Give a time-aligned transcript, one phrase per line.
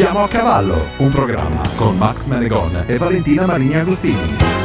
[0.00, 4.59] Siamo a cavallo, un programma con Max Menegon e Valentina Marini Agostini.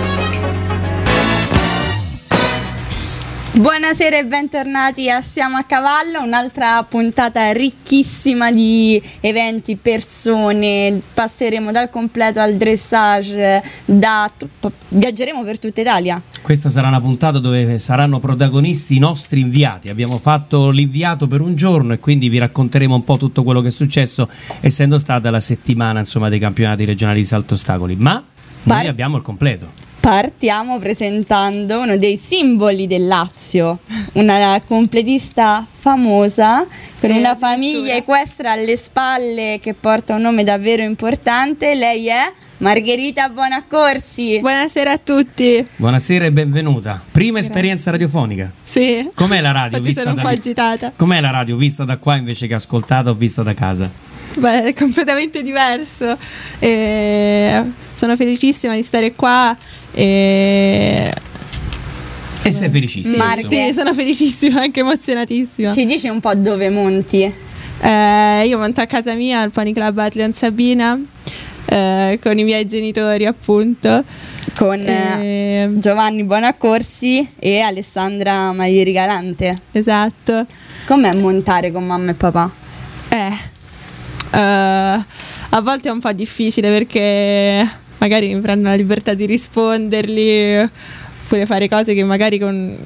[3.58, 11.90] Buonasera e bentornati a Siamo a Cavallo, un'altra puntata ricchissima di eventi, persone, passeremo dal
[11.90, 16.22] completo al dressage, da tutto, viaggeremo per tutta Italia.
[16.42, 19.88] Questa sarà una puntata dove saranno protagonisti i nostri inviati.
[19.88, 23.70] Abbiamo fatto l'inviato per un giorno e quindi vi racconteremo un po' tutto quello che
[23.70, 27.96] è successo, essendo stata la settimana insomma, dei campionati regionali di salto ostacoli.
[27.96, 28.22] Ma
[28.64, 29.85] noi abbiamo il completo.
[30.06, 33.80] Partiamo presentando uno dei simboli del Lazio,
[34.14, 36.64] una completista famosa
[37.00, 41.74] con Eh, una famiglia equestre alle spalle che porta un nome davvero importante.
[41.74, 44.38] Lei è Margherita Bonaccorsi.
[44.42, 45.68] Buonasera a tutti.
[45.76, 47.02] Buonasera e benvenuta.
[47.12, 48.52] Prima esperienza radiofonica.
[48.62, 49.10] Sì.
[49.16, 50.36] Com'è la radio Infatti vista sono un da po' lì?
[50.36, 50.94] agitata.
[50.96, 53.90] Com'è la radio vista da qua invece che ascoltata o vista da casa?
[54.38, 56.16] Beh, è completamente diverso.
[56.60, 57.64] E
[57.96, 59.58] sono felicissima di stare qua.
[59.96, 61.14] E...
[62.44, 63.34] E sei felicissima.
[63.34, 63.50] Insomma.
[63.50, 65.72] Sì, sono felicissima, anche emozionatissima.
[65.72, 67.34] Ci dici un po' dove monti?
[67.82, 71.00] Eh, io monto a casa mia al Pony Club Atleon Sabina
[71.66, 74.04] eh, con i miei genitori, appunto.
[74.56, 79.62] Con eh, E- Giovanni Bonaccorsi e Alessandra Maieri Galante.
[79.72, 80.46] Esatto.
[80.86, 82.54] Com'è montare con mamma e papà?
[83.10, 83.34] Eh,
[84.32, 84.40] eh,
[85.50, 90.70] a volte è un po' difficile perché magari mi prendo la libertà di risponderli
[91.24, 92.78] oppure fare cose che magari con,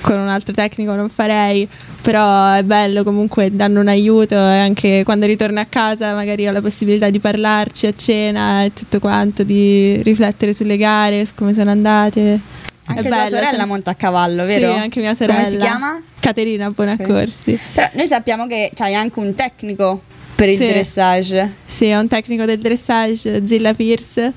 [0.00, 1.68] con un altro tecnico non farei.
[2.00, 6.52] Però è bello comunque, danno un aiuto e anche quando ritorno a casa magari ho
[6.52, 11.54] la possibilità di parlarci a cena e tutto quanto, di riflettere sulle gare, su come
[11.54, 12.38] sono andate.
[12.86, 14.74] Anche È tua bello, sorella monta a cavallo, vero?
[14.74, 15.38] Sì, anche mia sorella.
[15.38, 16.02] Come si chiama?
[16.20, 17.58] Caterina Bonaccorsi.
[17.72, 20.02] Però noi sappiamo che c'hai anche un tecnico
[20.34, 20.66] per il Sì.
[20.66, 21.54] dressage.
[21.66, 24.32] Sì, è un tecnico del dressage, Zilla Pierce,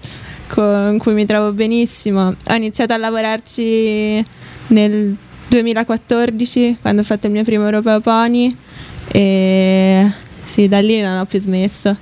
[0.47, 2.35] con cui mi trovo benissimo.
[2.47, 4.25] Ho iniziato a lavorarci
[4.67, 5.15] nel
[5.47, 8.55] 2014, quando ho fatto il mio primo Europeo Pony
[9.11, 10.11] e
[10.43, 11.97] sì, da lì non ho più smesso.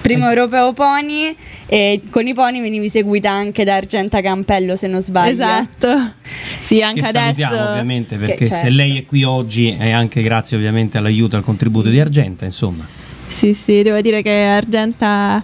[0.00, 1.36] Primo europeo pony
[1.66, 5.32] e con i pony venivi seguita anche da Argenta Campello se non sbaglio.
[5.32, 6.12] Esatto.
[6.58, 8.68] Sì, anche che adesso salutiamo ovviamente Che perché se certo.
[8.76, 12.88] lei è qui oggi è anche grazie ovviamente all'aiuto e al contributo di Argenta insomma
[13.30, 15.42] Sì, sì, devo dire che Argenta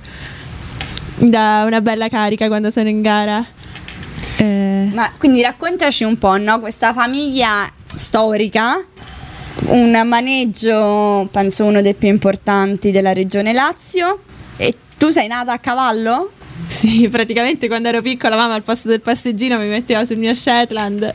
[1.18, 3.46] mi dà una bella carica quando sono in gara.
[4.38, 6.58] Eh, Ma quindi raccontaci un po', no?
[6.58, 8.84] Questa famiglia storica,
[9.66, 14.20] un maneggio, penso uno dei più importanti della regione Lazio.
[14.56, 16.32] E tu sei nata a cavallo?
[16.66, 21.14] Sì, praticamente quando ero piccola mamma al posto del passeggino mi metteva sul mio Shetland.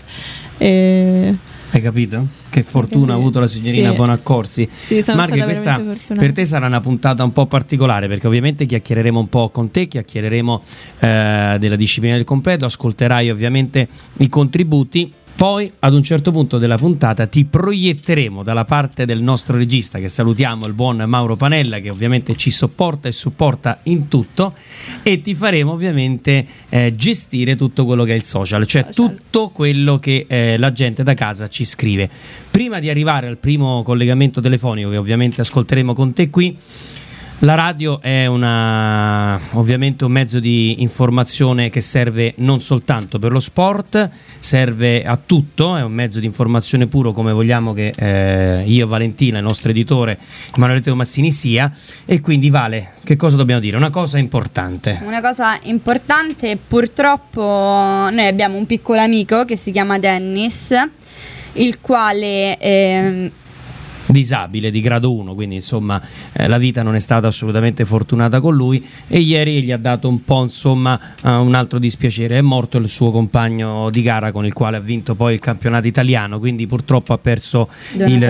[0.58, 1.36] E...
[1.72, 2.40] hai capito?
[2.52, 3.96] Che fortuna ha avuto la signorina Sì.
[3.96, 5.82] Bonaccorsi Sì, sono Marghe, questa
[6.16, 9.88] per te sarà una puntata un po' particolare perché ovviamente chiacchiereremo un po' con te,
[9.88, 10.62] chiacchiereremo
[11.00, 13.88] eh, della disciplina del completo, ascolterai ovviamente
[14.20, 15.14] i contributi.
[15.36, 20.08] Poi ad un certo punto della puntata ti proietteremo dalla parte del nostro regista che
[20.08, 24.54] salutiamo, il buon Mauro Panella che ovviamente ci sopporta e supporta in tutto
[25.02, 29.16] e ti faremo ovviamente eh, gestire tutto quello che è il social, cioè Social.
[29.16, 32.08] tutto quello che eh, la gente da casa ci scrive.
[32.52, 36.56] Prima di arrivare al primo collegamento telefonico che ovviamente ascolteremo con te qui,
[37.44, 43.40] la radio è una, ovviamente un mezzo di informazione che serve non soltanto per lo
[43.40, 44.10] sport,
[44.40, 49.40] serve a tutto, è un mezzo di informazione puro come vogliamo che eh, io, Valentina,
[49.40, 50.20] il nostro editore
[50.56, 51.72] Emanuele Tomassini sia
[52.06, 53.78] e quindi Vale, che cosa dobbiamo dire?
[53.78, 55.00] Una cosa importante.
[55.04, 60.74] Una cosa importante, purtroppo noi abbiamo un piccolo amico che si chiama Dennis,
[61.54, 63.32] il quale ehm,
[64.12, 66.02] disabile di grado 1, quindi insomma
[66.34, 70.08] eh, la vita non è stata assolutamente fortunata con lui e ieri gli ha dato
[70.08, 74.46] un po' insomma eh, un altro dispiacere, è morto il suo compagno di gara con
[74.46, 78.24] il quale ha vinto poi il campionato italiano, quindi purtroppo ha perso il,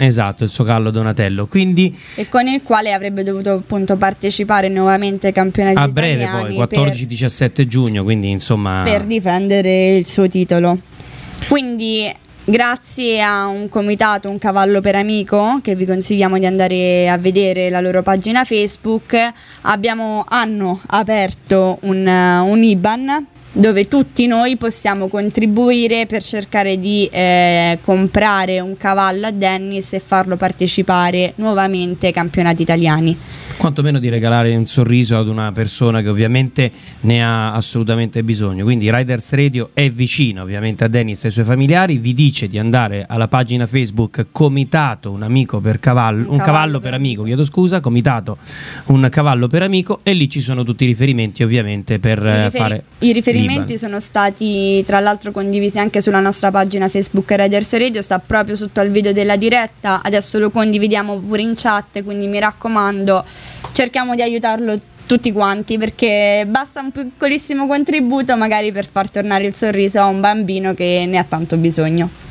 [0.00, 5.28] esatto, il suo callo Donatello, quindi e con il quale avrebbe dovuto appunto partecipare nuovamente
[5.28, 10.28] ai campionati a breve italiani poi, per- 14-17 giugno, quindi insomma per difendere il suo
[10.28, 10.78] titolo.
[11.48, 12.12] Quindi,
[12.48, 17.70] grazie a un comitato Un Cavallo per Amico, che vi consigliamo di andare a vedere
[17.70, 19.16] la loro pagina Facebook,
[19.62, 23.26] abbiamo, hanno aperto un, un IBAN
[23.56, 29.98] dove tutti noi possiamo contribuire per cercare di eh, comprare un cavallo a Dennis e
[29.98, 33.16] farlo partecipare nuovamente ai campionati italiani.
[33.56, 36.70] Quantomeno di regalare un sorriso ad una persona che ovviamente
[37.00, 38.64] ne ha assolutamente bisogno.
[38.64, 42.58] Quindi Riders Radio è vicino ovviamente a Dennis e ai suoi familiari, vi dice di
[42.58, 47.22] andare alla pagina Facebook Comitato Un amico per cavallo, un, un cavallo, cavallo per amico,
[47.22, 48.36] chiedo scusa, Comitato
[48.86, 52.50] Un cavallo per amico e lì ci sono tutti i riferimenti ovviamente per I riferi-
[52.50, 57.76] fare i riferimenti riferimenti sono stati tra l'altro condivisi anche sulla nostra pagina Facebook Riders
[57.76, 62.26] Radio, sta proprio sotto al video della diretta, adesso lo condividiamo pure in chat, quindi
[62.26, 63.24] mi raccomando
[63.72, 69.54] cerchiamo di aiutarlo tutti quanti perché basta un piccolissimo contributo magari per far tornare il
[69.54, 72.25] sorriso a un bambino che ne ha tanto bisogno.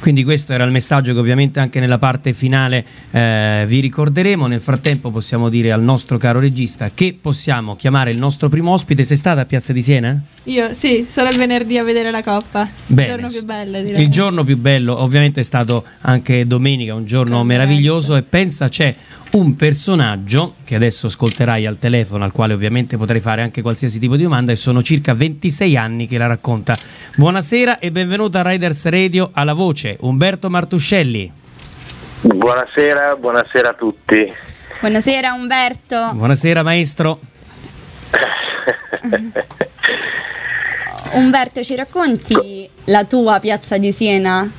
[0.00, 4.46] Quindi questo era il messaggio che ovviamente anche nella parte finale eh, vi ricorderemo.
[4.46, 9.04] Nel frattempo possiamo dire al nostro caro regista che possiamo chiamare il nostro primo ospite.
[9.04, 10.18] Sei stata a Piazza di Siena?
[10.44, 12.68] Io sì, sarà il venerdì a vedere la coppa.
[12.86, 13.02] Bene.
[13.02, 13.82] Il giorno più bello.
[13.82, 14.02] Direi.
[14.02, 17.64] Il giorno più bello ovviamente è stato anche domenica, un giorno Convenza.
[17.64, 18.94] meraviglioso e pensa c'è
[19.32, 24.16] un personaggio che adesso ascolterai al telefono, al quale ovviamente potrai fare anche qualsiasi tipo
[24.16, 26.76] di domanda e sono circa 26 anni che la racconta.
[27.14, 31.32] Buonasera e benvenuto a Riders Radio alla voce, Umberto Martuscelli.
[32.22, 34.32] Buonasera, buonasera a tutti.
[34.80, 36.10] Buonasera Umberto.
[36.14, 37.20] Buonasera maestro.
[41.12, 44.50] Umberto, ci racconti la tua piazza di Siena?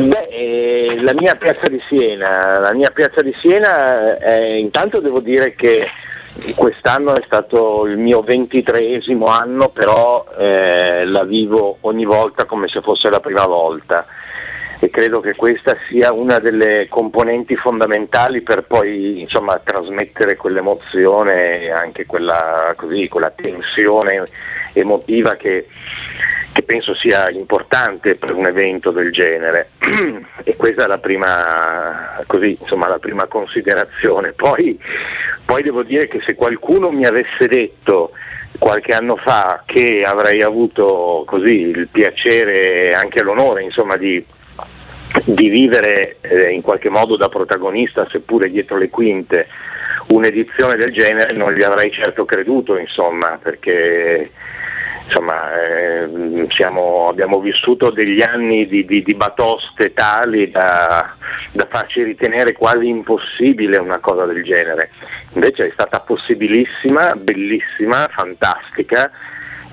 [0.00, 5.18] Beh, eh, la mia piazza di Siena, la mia piazza di Siena eh, intanto devo
[5.18, 5.88] dire che
[6.54, 12.80] quest'anno è stato il mio ventitreesimo anno, però eh, la vivo ogni volta come se
[12.80, 14.06] fosse la prima volta.
[14.80, 21.70] E credo che questa sia una delle componenti fondamentali per poi insomma, trasmettere quell'emozione e
[21.72, 24.24] anche quella, così, quella tensione
[24.72, 25.66] emotiva che
[26.58, 29.70] che penso sia importante per un evento del genere
[30.42, 34.32] e questa è la prima, così, insomma, la prima considerazione.
[34.32, 34.76] Poi,
[35.44, 38.10] poi devo dire che se qualcuno mi avesse detto
[38.58, 44.24] qualche anno fa che avrei avuto così il piacere e anche l'onore insomma, di,
[45.26, 49.46] di vivere eh, in qualche modo da protagonista, seppure dietro le quinte,
[50.08, 54.32] un'edizione del genere, non gli avrei certo creduto, insomma, perché
[55.08, 61.14] insomma, eh, siamo, abbiamo vissuto degli anni di, di, di batoste tali da,
[61.52, 64.90] da, farci ritenere quasi impossibile una cosa del genere.
[65.32, 69.10] Invece è stata possibilissima, bellissima, fantastica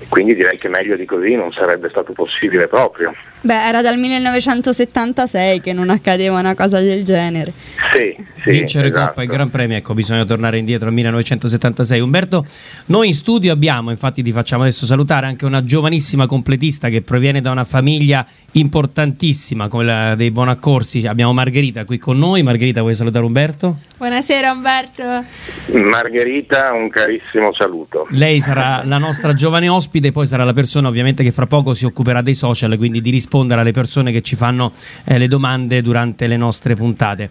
[0.08, 3.14] quindi direi che meglio di così non sarebbe stato possibile proprio.
[3.46, 7.52] Beh, era dal 1976 che non accadeva una cosa del genere.
[7.94, 9.06] Sì, sì Vincere esatto.
[9.06, 12.00] Coppa e Gran Premio, ecco, bisogna tornare indietro al 1976.
[12.00, 12.44] Umberto,
[12.86, 17.40] noi in studio abbiamo, infatti ti facciamo adesso salutare, anche una giovanissima completista che proviene
[17.40, 21.06] da una famiglia importantissima come la dei Bonaccorsi.
[21.06, 22.42] Abbiamo Margherita qui con noi.
[22.42, 23.78] Margherita, vuoi salutare Umberto?
[23.96, 25.24] Buonasera Umberto.
[25.72, 28.08] Margherita, un carissimo saluto.
[28.10, 31.84] Lei sarà la nostra giovane ospite, poi sarà la persona ovviamente che fra poco si
[31.84, 34.72] occuperà dei social, quindi di rispondere alle persone che ci fanno
[35.04, 37.30] eh, le domande durante le nostre puntate.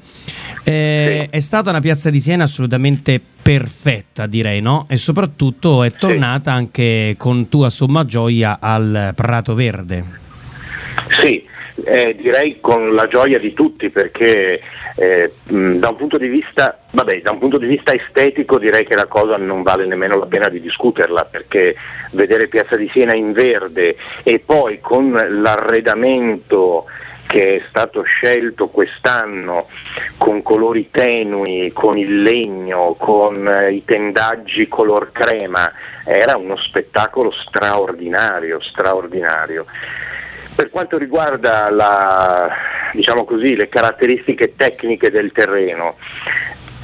[0.64, 1.36] Eh, sì.
[1.36, 4.86] È stata una piazza di Siena assolutamente perfetta, direi, no?
[4.90, 6.58] E soprattutto è tornata sì.
[6.58, 10.04] anche con tua somma gioia al Prato Verde.
[11.22, 11.44] Sì,
[11.84, 14.62] eh, direi con la gioia di tutti perché
[14.96, 19.36] eh, da, un vista, vabbè, da un punto di vista estetico direi che la cosa
[19.36, 21.76] non vale nemmeno la pena di discuterla perché
[22.12, 26.86] vedere Piazza di Siena in verde e poi con l'arredamento
[27.28, 29.68] che è stato scelto quest'anno
[30.18, 35.72] con colori tenui, con il legno, con eh, i tendaggi color crema,
[36.06, 39.66] era uno spettacolo straordinario, straordinario.
[40.56, 42.50] Per quanto riguarda la,
[42.96, 45.96] diciamo così, le caratteristiche tecniche del terreno,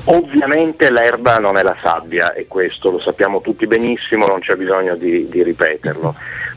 [0.05, 4.95] Ovviamente l'erba non è la sabbia e questo lo sappiamo tutti benissimo, non c'è bisogno
[4.95, 6.15] di, di ripeterlo,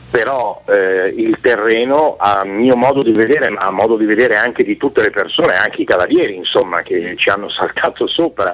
[0.09, 4.63] però eh, il terreno a mio modo di vedere, ma a modo di vedere anche
[4.63, 8.51] di tutte le persone, anche i cavalieri insomma, che ci hanno saltato sopra,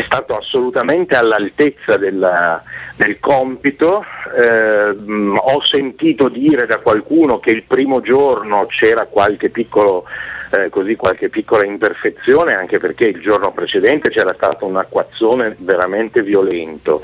[0.00, 2.62] è stato assolutamente all'altezza della,
[2.96, 4.04] del compito.
[4.36, 4.96] Eh,
[5.36, 10.04] ho sentito dire da qualcuno che il primo giorno c'era qualche, piccolo,
[10.52, 16.22] eh, così, qualche piccola imperfezione, anche perché il giorno precedente c'era stato un acquazzone veramente
[16.22, 17.02] violento,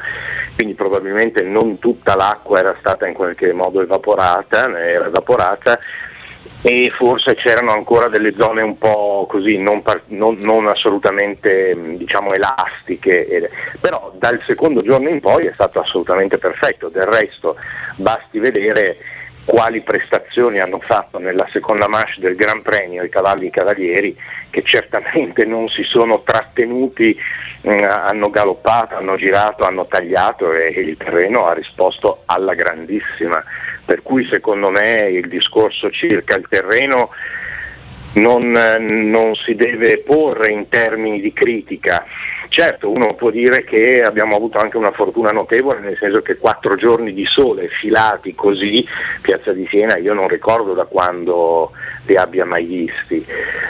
[0.55, 5.79] quindi probabilmente non tutta l'acqua era stata in qualche modo evaporata, era evaporata
[6.69, 13.49] e forse c'erano ancora delle zone un po' così non, non, non assolutamente diciamo, elastiche,
[13.81, 17.55] però dal secondo giorno in poi è stato assolutamente perfetto, del resto
[17.95, 18.97] basti vedere
[19.45, 24.19] quali prestazioni hanno fatto nella seconda manche del Gran Premio i cavalli cavalieri
[24.51, 27.17] che certamente non si sono trattenuti,
[27.61, 32.55] mh, mm, hanno galoppato, hanno girato, hanno tagliato e, e il terreno ha risposto alla
[32.55, 33.41] grandissima.
[33.87, 37.11] Per cui secondo me il discorso circa il terreno
[38.17, 42.05] non, non, si deve porre in termini di critica.
[42.49, 46.77] Certo, uno può dire che abbiamo avuto anche una fortuna notevole, nel senso che quattro
[46.77, 48.87] giorni di sole filati così,
[49.21, 51.73] Piazza di Siena, io non ricordo da quando
[52.07, 53.25] li abbia mai visti.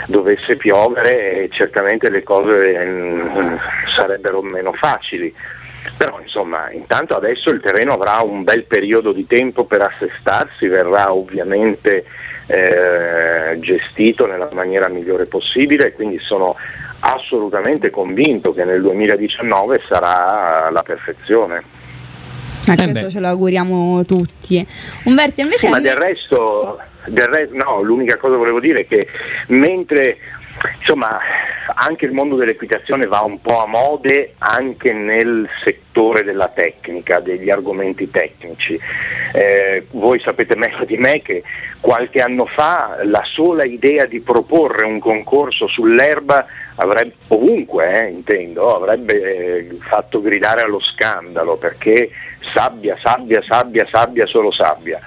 [0.06, 3.56] Dovesse piovere certamente le cose mm,
[3.94, 5.34] sarebbero meno facili.
[5.96, 11.12] Però insomma, intanto adesso il terreno avrà un bel periodo di tempo per assestarsi, verrà
[11.12, 12.04] ovviamente
[12.46, 16.56] eh, gestito nella maniera migliore possibile e quindi sono
[17.00, 21.62] assolutamente convinto che nel 2019 sarà la perfezione.
[22.66, 23.10] Ma eh questo beh.
[23.10, 24.66] ce lo auguriamo tutti.
[25.04, 25.66] Umberto invece...
[25.66, 29.06] Sì, ma del resto, del resto, no, l'unica cosa che volevo dire è che
[29.48, 30.18] mentre
[30.78, 31.18] insomma
[31.74, 37.50] anche il mondo dell'equitazione va un po' a mode anche nel settore della tecnica, degli
[37.50, 38.78] argomenti tecnici.
[39.32, 41.42] Eh, voi sapete meglio di me che
[41.80, 46.46] qualche anno fa la sola idea di proporre un concorso sull'erba
[46.76, 52.10] avrebbe, ovunque eh, intendo, avrebbe eh, fatto gridare allo scandalo perché
[52.52, 55.00] sabbia, sabbia, sabbia, sabbia, solo sabbia.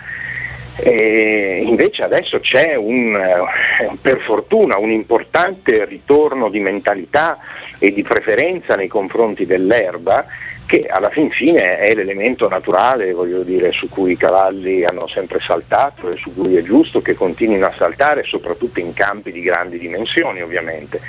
[0.81, 7.37] E invece adesso c'è un, eh, per fortuna un importante ritorno di mentalità
[7.77, 10.25] e di preferenza nei confronti dell'erba
[10.69, 16.11] che alla fin fine è l'elemento naturale dire, su cui i cavalli hanno sempre saltato
[16.11, 20.43] e su cui è giusto che continuino a saltare, soprattutto in campi di grandi dimensioni
[20.43, 21.01] ovviamente,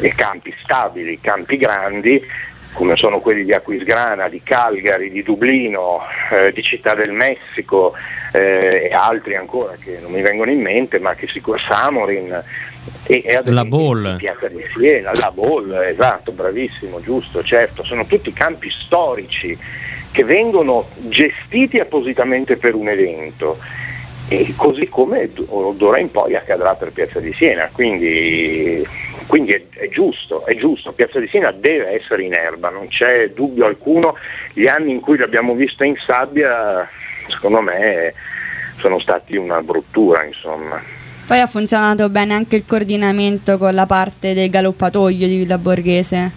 [0.00, 2.20] e campi stabili, campi grandi
[2.72, 6.00] come sono quelli di Aquisgrana, di Calgary, di Dublino,
[6.30, 7.94] eh, di Città del Messico
[8.32, 12.42] eh, e altri ancora che non mi vengono in mente, ma che si Samorin
[13.04, 14.16] e, e la Ball.
[14.16, 19.58] Piazza di Siena, la Ball, esatto, bravissimo, giusto, certo, sono tutti campi storici
[20.12, 23.58] che vengono gestiti appositamente per un evento
[24.28, 28.86] e così come d'ora in poi accadrà per Piazza di Siena, quindi
[29.30, 33.30] quindi è, è, giusto, è giusto, Piazza di Siena deve essere in erba, non c'è
[33.30, 34.16] dubbio alcuno,
[34.52, 36.88] gli anni in cui l'abbiamo vista in sabbia
[37.28, 38.12] secondo me
[38.78, 40.82] sono stati una bruttura insomma.
[41.28, 46.32] Poi ha funzionato bene anche il coordinamento con la parte del galoppatoio di Villa Borghese.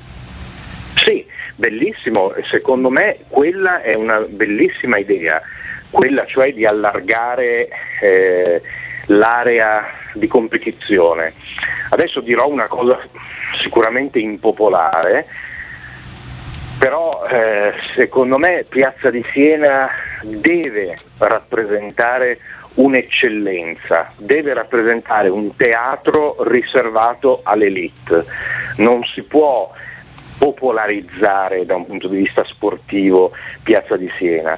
[1.04, 5.42] Sì, bellissimo, secondo me quella è una bellissima idea,
[5.90, 7.70] quella cioè di allargare
[8.02, 8.62] eh,
[9.08, 11.34] l'area di competizione.
[11.90, 13.00] Adesso dirò una cosa
[13.62, 15.26] sicuramente impopolare,
[16.80, 19.90] però eh, secondo me Piazza di Siena
[20.22, 22.40] deve rappresentare
[22.76, 28.26] un'eccellenza, deve rappresentare un teatro riservato all'elite,
[28.78, 29.72] non si può
[30.38, 33.32] popolarizzare da un punto di vista sportivo
[33.62, 34.58] Piazza di Siena.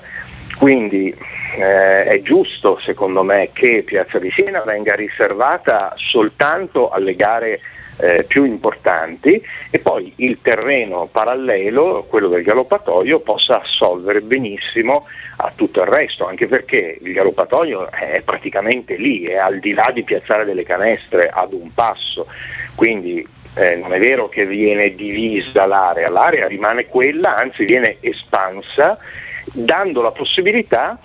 [0.58, 1.14] Quindi
[1.58, 7.60] eh, è giusto secondo me che Piazza di Siena venga riservata soltanto alle gare
[7.98, 15.08] eh, più importanti e poi il terreno parallelo, quello del galoppatoio, possa assolvere benissimo
[15.38, 19.90] a tutto il resto, anche perché il galoppatoio è praticamente lì, è al di là
[19.94, 22.28] di piazzare delle canestre ad un passo,
[22.76, 28.98] quindi eh, non è vero che viene divisa l'area, l'area rimane quella, anzi viene espansa
[29.56, 31.00] dando la possibilità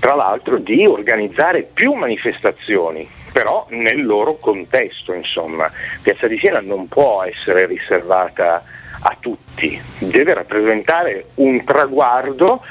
[0.00, 5.70] tra l'altro di organizzare più manifestazioni, però nel loro contesto, insomma.
[6.02, 8.62] Piazza di Siena non può essere riservata
[9.00, 12.62] a tutti, deve rappresentare un traguardo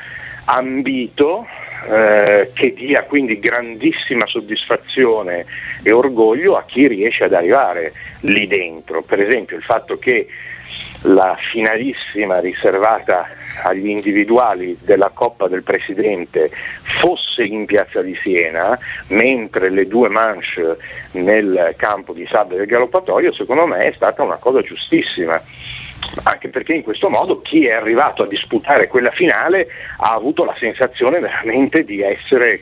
[0.45, 1.45] ambito
[1.89, 5.45] eh, che dia quindi grandissima soddisfazione
[5.83, 9.01] e orgoglio a chi riesce ad arrivare lì dentro.
[9.01, 10.27] Per esempio il fatto che
[11.01, 13.27] la finalissima riservata
[13.63, 16.49] agli individuali della Coppa del Presidente
[16.99, 20.77] fosse in piazza di Siena, mentre le due manche
[21.13, 25.41] nel campo di sabbia del galoppatoio, secondo me è stata una cosa giustissima
[26.23, 29.67] anche perché in questo modo chi è arrivato a disputare quella finale
[29.97, 32.61] ha avuto la sensazione veramente di essere,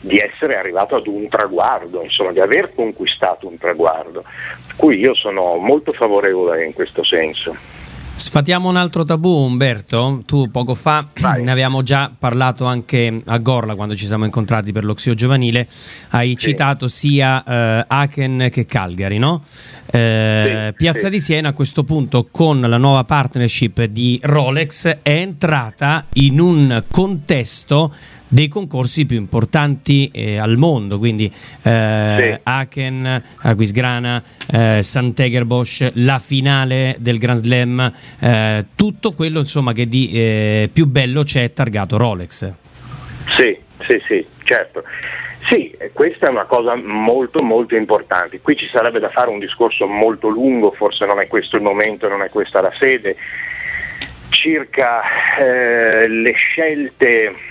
[0.00, 4.24] di essere arrivato ad un traguardo, insomma, di aver conquistato un traguardo,
[4.76, 7.71] cui io sono molto favorevole in questo senso.
[8.14, 10.22] Sfatiamo un altro tabù, Umberto.
[10.26, 11.42] Tu poco fa Vai.
[11.42, 15.66] ne abbiamo già parlato anche a Gorla quando ci siamo incontrati per l'Oxio Giovanile.
[16.10, 16.36] Hai Sì.
[16.48, 19.42] citato sia eh, Aachen che Calgary, no?
[19.90, 21.10] Eh, Sì, Piazza sì.
[21.10, 26.84] di Siena a questo punto con la nuova partnership di Rolex è entrata in un
[26.90, 27.92] contesto
[28.32, 31.30] dei concorsi più importanti eh, al mondo, quindi eh,
[32.32, 32.40] Sì.
[32.44, 40.10] Aachen, Aquisgrana, eh, Sant'Egerbosch, la finale del Grand Slam, eh, tutto quello insomma che di
[40.12, 42.50] eh, più bello c'è targato Rolex.
[43.36, 44.82] Sì, sì, sì, certo.
[45.50, 48.40] Sì, eh, questa è una cosa molto molto importante.
[48.40, 52.08] Qui ci sarebbe da fare un discorso molto lungo, forse non è questo il momento,
[52.08, 53.14] non è questa la sede,
[54.30, 55.02] circa
[55.38, 57.50] eh, le scelte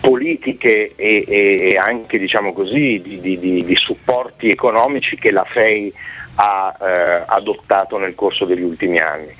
[0.00, 5.92] politiche e, e- anche diciamo così, di, di- di- supporti economici che la FEI
[6.36, 9.34] ha eh, adottato nel corso degli ultimi anni.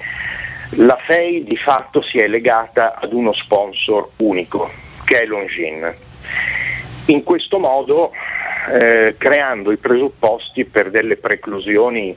[0.77, 4.71] La FEI di fatto si è legata ad uno sponsor unico,
[5.05, 5.95] che è Longines.
[7.07, 8.13] In questo modo
[8.73, 12.17] eh, creando i presupposti per delle preclusioni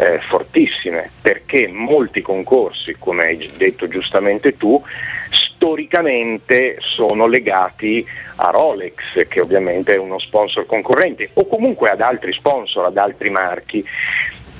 [0.00, 4.82] eh, fortissime, perché molti concorsi, come hai detto giustamente tu,
[5.30, 12.32] storicamente sono legati a Rolex, che ovviamente è uno sponsor concorrente, o comunque ad altri
[12.32, 13.84] sponsor, ad altri marchi.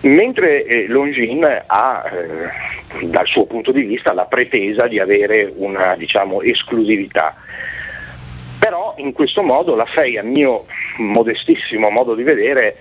[0.02, 5.94] Mentre eh, Longines ha, eh, dal suo punto di vista, la pretesa di avere una
[5.96, 7.34] diciamo, esclusività.
[8.58, 10.66] Però in questo modo la FEI, a mio
[10.98, 12.76] modestissimo modo di vedere,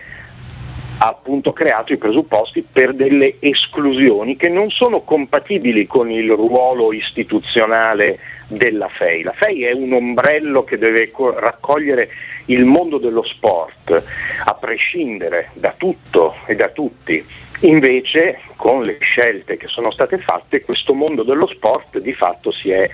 [1.02, 6.92] ha appunto creato i presupposti per delle esclusioni che non sono compatibili con il ruolo
[6.92, 9.24] istituzionale della FEI.
[9.24, 12.10] La FEI è un ombrello che deve co- raccogliere
[12.46, 14.04] il mondo dello sport,
[14.44, 17.24] a prescindere da tutto e da tutti.
[17.62, 22.72] Invece, con le scelte che sono state fatte, questo mondo dello sport di fatto si
[22.72, 22.90] è,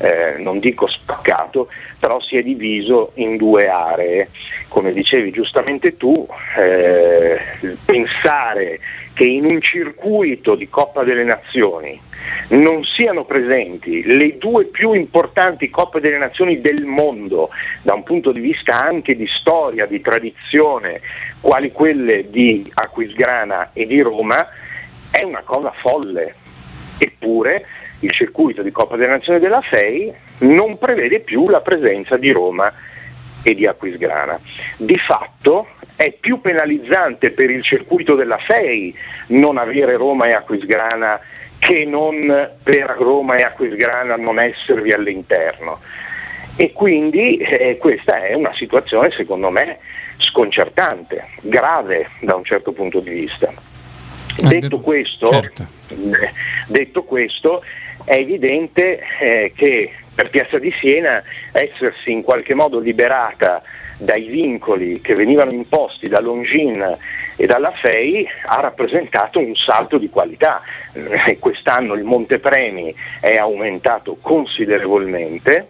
[0.00, 4.30] eh, non dico spaccato, però si è diviso in due aree.
[4.68, 6.26] Come dicevi giustamente tu,
[6.56, 7.38] eh,
[7.84, 8.80] pensare
[9.12, 12.00] che in un circuito di Coppa delle Nazioni
[12.48, 17.50] non siano presenti le due più importanti Coppe delle Nazioni del mondo
[17.82, 21.00] da un punto di vista anche di storia, di tradizione,
[21.40, 24.48] quali quelle di Aquisgrana e di Roma,
[25.10, 26.34] è una cosa folle.
[26.98, 27.66] Eppure
[28.00, 32.72] il circuito di Coppa delle Nazioni della FEI non prevede più la presenza di Roma
[33.42, 34.38] e di Aquisgrana.
[34.76, 38.94] Di fatto è più penalizzante per il circuito della FEI
[39.28, 41.20] non avere Roma e Aquisgrana
[41.58, 45.80] che non per Roma e Aquisgrana non esservi all'interno.
[46.56, 49.78] E quindi eh, questa è una situazione secondo me
[50.16, 53.52] sconcertante, grave da un certo punto di vista.
[54.36, 55.66] Detto questo, Certo.
[55.88, 56.32] eh,
[56.66, 57.62] detto questo,
[58.10, 63.62] è evidente eh, che per Piazza di Siena essersi in qualche modo liberata
[63.98, 66.98] dai vincoli che venivano imposti da Longines
[67.36, 70.60] e dalla FEI ha rappresentato un salto di qualità.
[70.92, 75.68] Eh, Quest'anno il montepremi è aumentato considerevolmente,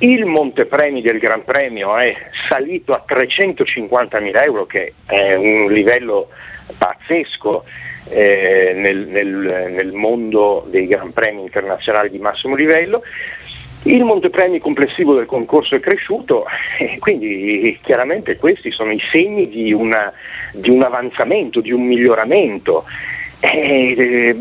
[0.00, 2.14] il montepremi del Gran Premio è
[2.46, 6.28] salito a 350.000 euro, che è un livello
[6.76, 7.64] pazzesco
[8.08, 13.02] eh, nel, nel- nel mondo dei Gran Premi internazionali di massimo livello.
[13.84, 16.44] Il montepremi complessivo del concorso è cresciuto
[16.78, 20.12] e quindi chiaramente questi sono i segni di, una-
[20.52, 22.84] di un avanzamento, di un miglioramento.
[23.40, 24.36] Eh, eh,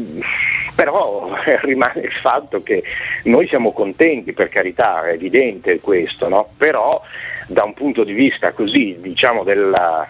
[0.75, 1.31] però
[1.63, 2.83] rimane il fatto che
[3.23, 6.49] noi siamo contenti, per carità, è evidente questo, no?
[6.57, 7.01] però
[7.47, 10.07] da un punto di vista così, diciamo, della-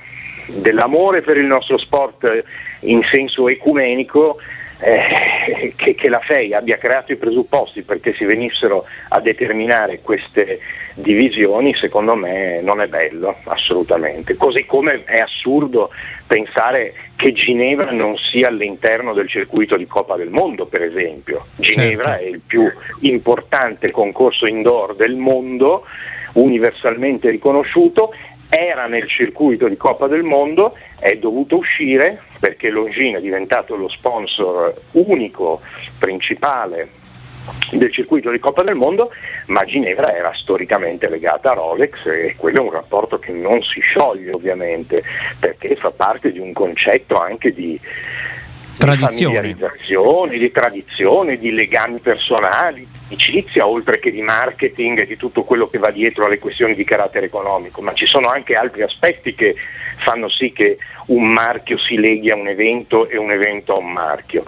[0.56, 2.44] dell'amore per il nostro sport
[2.82, 4.38] in senso ecumenico,
[4.82, 10.60] eh, che, che la FEI abbia creato i presupposti perché si venissero a determinare queste
[10.94, 14.36] divisioni, secondo me non è bello, assolutamente.
[14.36, 15.90] Così come è assurdo
[16.26, 21.46] pensare che Ginevra non sia all'interno del circuito di Coppa del Mondo, per esempio.
[21.58, 22.24] Ginevra Certo.
[22.24, 25.86] è il più importante concorso indoor del mondo,
[26.34, 28.14] universalmente riconosciuto,
[28.50, 33.88] era nel circuito di Coppa del Mondo, è dovuto uscire perché Longines è diventato lo
[33.90, 35.62] sponsor unico,
[35.98, 36.98] principale
[37.72, 39.12] del circuito di Coppa del Mondo,
[39.48, 43.80] ma Ginevra era storicamente legata a Rolex e quello è un rapporto che non si
[43.80, 45.04] scioglie ovviamente,
[45.40, 47.80] perché fa parte di un concetto anche di
[48.80, 50.38] Tradizione.
[50.38, 55.68] di tradizione, di legami personali, di amicizia, oltre che di marketing e di tutto quello
[55.68, 59.56] che va dietro alle questioni di carattere economico, ma ci sono anche altri aspetti che
[59.98, 63.92] fanno sì che un marchio si leghi a un evento e un evento a un
[63.92, 64.46] marchio.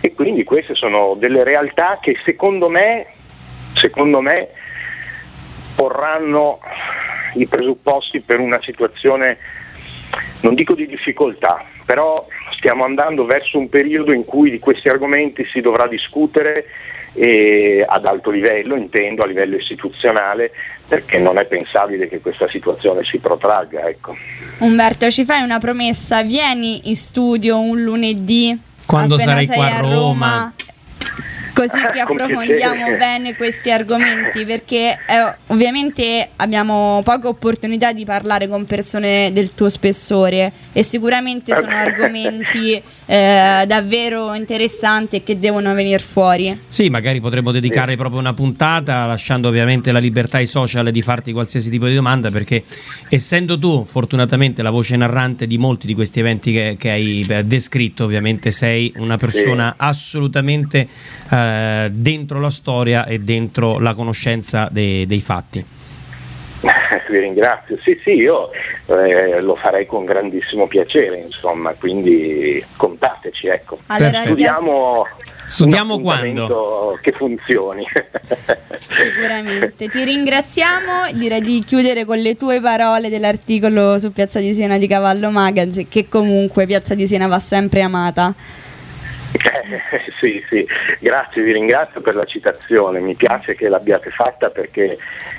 [0.00, 3.06] E quindi queste sono delle realtà che secondo me,
[3.74, 4.48] secondo me
[5.74, 6.60] porranno
[7.34, 9.38] i presupposti per una situazione,
[10.40, 15.44] non dico di difficoltà, però stiamo andando verso un periodo in cui di questi argomenti
[15.46, 16.66] si dovrà discutere
[17.86, 20.50] ad alto livello, intendo a livello istituzionale,
[20.86, 23.88] perché non è pensabile che questa situazione si protragga.
[23.88, 24.16] Ecco.
[24.58, 29.80] Umberto, ci fai una promessa, vieni in studio un lunedì quando sarai qua a a
[29.80, 30.54] Roma.
[31.54, 32.96] Così che approfondiamo piacere.
[32.96, 39.68] bene questi argomenti perché eh, ovviamente abbiamo poche opportunità di parlare con persone del tuo
[39.68, 46.60] spessore e sicuramente sono argomenti eh, davvero interessanti e che devono venire fuori.
[46.66, 51.32] Sì, magari potremmo dedicare proprio una puntata, lasciando ovviamente la libertà ai social di farti
[51.32, 52.62] qualsiasi tipo di domanda, perché
[53.08, 58.04] essendo tu fortunatamente la voce narrante di molti di questi eventi che, che hai descritto,
[58.04, 60.88] ovviamente sei una persona assolutamente
[61.30, 61.43] eh,
[61.90, 65.64] dentro la storia e dentro la conoscenza dei- dei fatti.
[67.08, 67.78] Vi ringrazio.
[67.82, 68.50] Sì, sì, io
[68.86, 73.78] eh, lo farei con grandissimo piacere, insomma, quindi contateci, ecco.
[73.86, 75.04] Allora, Studiamo,
[75.46, 77.84] Studiamo un appuntamento che funzioni.
[78.88, 79.88] sicuramente.
[79.88, 84.86] Ti ringraziamo, direi di chiudere con le tue parole dell'articolo su Piazza di Siena di
[84.86, 88.34] Cavallo Magazine che comunque Piazza di Siena va sempre amata.
[89.36, 90.66] Eh, sì, sì,
[91.00, 94.96] grazie, vi ringrazio per la citazione, mi piace che l'abbiate fatta perché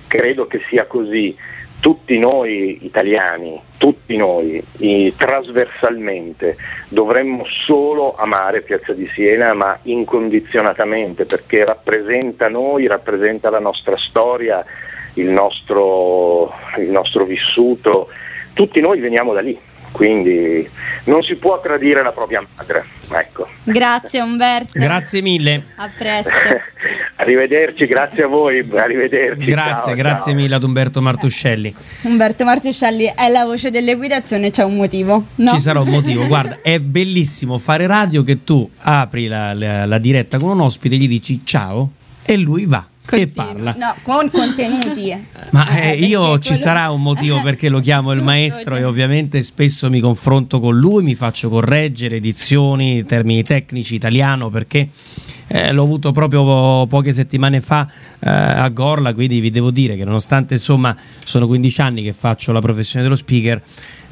[0.07, 1.35] credo che sia così.
[1.79, 11.25] Tutti noi italiani, tutti noi i- trasversalmente dovremmo solo amare Piazza di Siena, ma incondizionatamente
[11.25, 14.65] perché rappresenta noi, rappresenta la nostra storia,
[15.13, 18.09] il nostro, il nostro vissuto.
[18.53, 19.57] Tutti noi veniamo da lì,
[19.95, 20.69] quindi
[21.05, 22.83] non si può tradire la propria madre.
[23.13, 23.47] Ecco.
[23.63, 24.71] Grazie Umberto.
[24.73, 25.67] Grazie mille.
[25.77, 26.29] A presto.
[27.15, 29.45] Arrivederci, grazie a voi, arrivederci.
[29.45, 30.41] Grazie, ciao, grazie ciao.
[30.41, 31.73] mille ad Umberto Martuscelli.
[32.01, 35.27] Umberto Martuscelli è la voce dell'equitazione, c'è un motivo.
[35.35, 35.51] No?
[35.51, 36.27] Ci sarà un motivo.
[36.27, 40.97] Guarda, è bellissimo fare radio che tu apri la, la- la diretta con un ospite,
[40.97, 41.89] gli dici ciao
[42.25, 43.45] e lui va e Continua.
[43.53, 43.75] parla.
[43.77, 45.15] No, con contenuti.
[45.51, 48.83] Ma eh, perché io ci quello- sarà un motivo perché lo chiamo il maestro e
[48.83, 54.89] ovviamente spesso mi confronto con lui, mi faccio correggere edizioni, termini tecnici, italiano perché
[55.47, 57.87] eh, l'ho avuto proprio po- poche settimane fa
[58.19, 62.51] eh, a Gorla, quindi vi devo dire che nonostante insomma sono 15 anni che faccio
[62.51, 63.61] la professione dello speaker,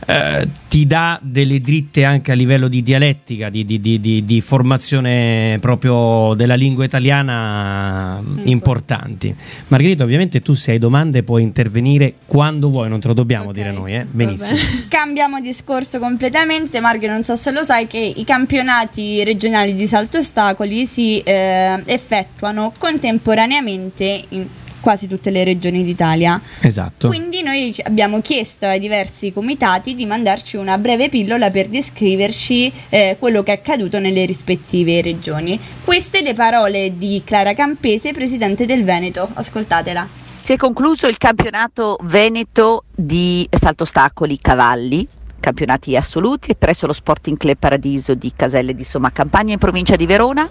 [0.05, 5.57] eh, ti dà delle dritte anche a livello di dialettica, di, di- di- di- formazione
[5.61, 9.33] proprio della lingua italiana importanti.
[9.67, 13.53] Margherita, ovviamente tu se hai domande puoi intervenire quando vuoi, non te lo dobbiamo Ok,
[13.53, 14.05] dire noi, eh?
[14.09, 14.57] benissimo.
[14.57, 14.85] bene.
[14.89, 20.17] Cambiamo discorso completamente, Marghe, non so se lo sai che i campionati regionali di salto
[20.17, 24.45] ostacoli si eh, effettuano contemporaneamente in
[24.83, 26.39] quasi tutte le regioni d'Italia.
[26.59, 27.07] Esatto.
[27.07, 33.15] Quindi noi abbiamo chiesto ai diversi comitati di mandarci una breve pillola per descriverci eh,
[33.17, 35.57] quello che è accaduto nelle rispettive regioni.
[35.85, 39.29] Queste le parole di Clara Campese, presidente del Veneto.
[39.33, 40.05] Ascoltatela.
[40.41, 45.07] Si è concluso il campionato veneto di salto ostacoli cavalli,
[45.39, 50.05] campionati assoluti presso lo Sporting Club Paradiso di Caselle di Somma Campagna in provincia di
[50.05, 50.49] Verona.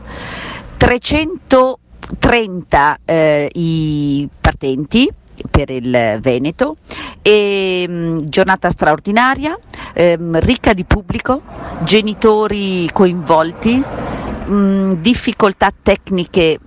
[2.18, 5.10] 330 eh, i partenti
[5.50, 6.76] per il Veneto
[7.22, 9.58] e mh, giornata straordinaria,
[9.94, 11.40] ehm, ricca di pubblico,
[11.84, 16.58] genitori coinvolti, mh, difficoltà tecniche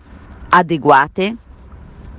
[0.50, 1.36] adeguate,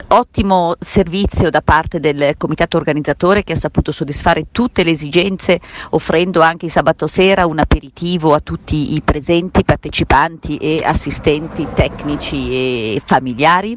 [0.08, 6.40] ottimo servizio da parte del comitato organizzatore che ha saputo soddisfare tutte le esigenze offrendo
[6.40, 13.76] anche sabato sera un aperitivo a tutti i presenti, partecipanti e assistenti tecnici e familiari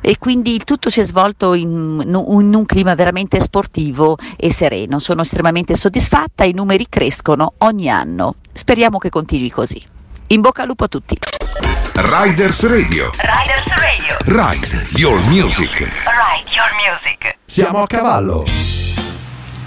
[0.00, 4.98] e quindi il tutto si è svolto in, in un clima veramente sportivo e sereno.
[4.98, 8.36] Sono estremamente soddisfatta, i numeri crescono ogni anno.
[8.52, 9.82] Speriamo che continui così.
[10.28, 11.18] In bocca al lupo a tutti.
[12.00, 13.10] Riders Radio.
[13.18, 14.16] Riders Radio.
[14.26, 15.80] Ride Your Music.
[15.80, 17.38] Ride your music.
[17.44, 18.44] Siamo a cavallo.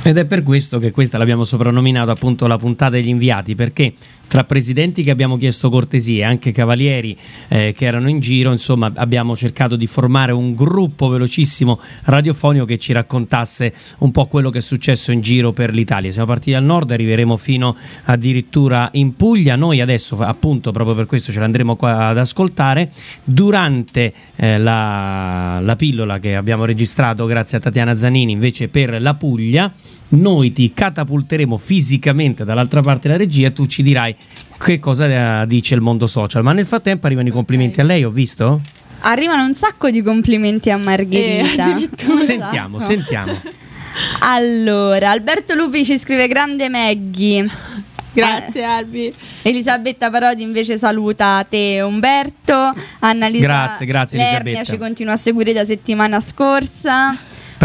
[0.02, 3.94] Ed è per questo che questa l'abbiamo soprannominato appunto la puntata degli inviati, perché
[4.32, 7.18] tra presidenti che abbiamo chiesto cortesie, anche cavalieri
[7.50, 12.78] eh, che erano in giro, insomma abbiamo cercato di formare un gruppo velocissimo radiofonico che
[12.78, 16.10] ci raccontasse un po' quello che è successo in giro per l'Italia.
[16.12, 21.34] Siamo partiti dal nord, arriveremo fino addirittura in Puglia, noi adesso appunto proprio per questo
[21.34, 22.90] ce l'andremo qua ad ascoltare.
[23.26, 29.14] Durante eh, la, la pillola che abbiamo registrato grazie a Tatiana Zanini invece per la
[29.16, 29.74] Puglia,
[30.14, 34.16] noi ti catapulteremo fisicamente dall'altra parte della regia e tu ci dirai
[34.58, 36.44] che cosa eh, dice il mondo social.
[36.44, 38.62] Ma nel frattempo arrivano i complimenti a lei, ho visto?
[39.02, 41.78] Arrivano un sacco di complimenti a Margherita.
[41.78, 42.92] Eh, Sentiamo, sacco.
[42.94, 43.42] sentiamo.
[44.20, 47.46] Allora, Alberto Lupi ci scrive grande Maggie.
[48.14, 49.14] Grazie Albi.
[49.42, 52.74] Elisabetta Parodi invece saluta te Umberto.
[53.00, 54.72] Annalisa Grazie, grazie, Lernia Elisabetta.
[54.72, 57.16] ci continua a seguire da settimana scorsa.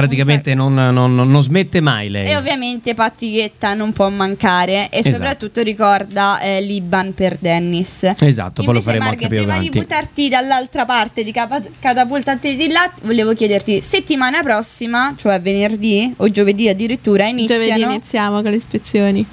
[0.00, 2.28] Praticamente non, non- non smette mai lei.
[2.28, 5.14] E ovviamente Pattighetta non può mancare e Esatto.
[5.16, 8.12] soprattutto ricorda eh, l'Iban per Dennis.
[8.20, 9.70] Esatto, poi lo faremo Marghe, anche più prima avanti.
[9.70, 16.12] di buttarti dall'altra parte di capa- catapultante di là, volevo chiederti, settimana prossima, cioè venerdì
[16.18, 19.26] o giovedì addirittura, Giovedì iniziano iniziamo con le ispezioni.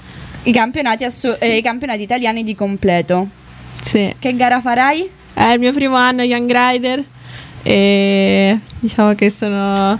[0.43, 3.27] i, campionati asso- eh, i campionati italiani di completo.
[3.83, 4.13] Sì.
[4.17, 5.09] Che gara farai?
[5.33, 7.03] È il mio primo anno Young Rider
[7.63, 9.99] e diciamo che sono,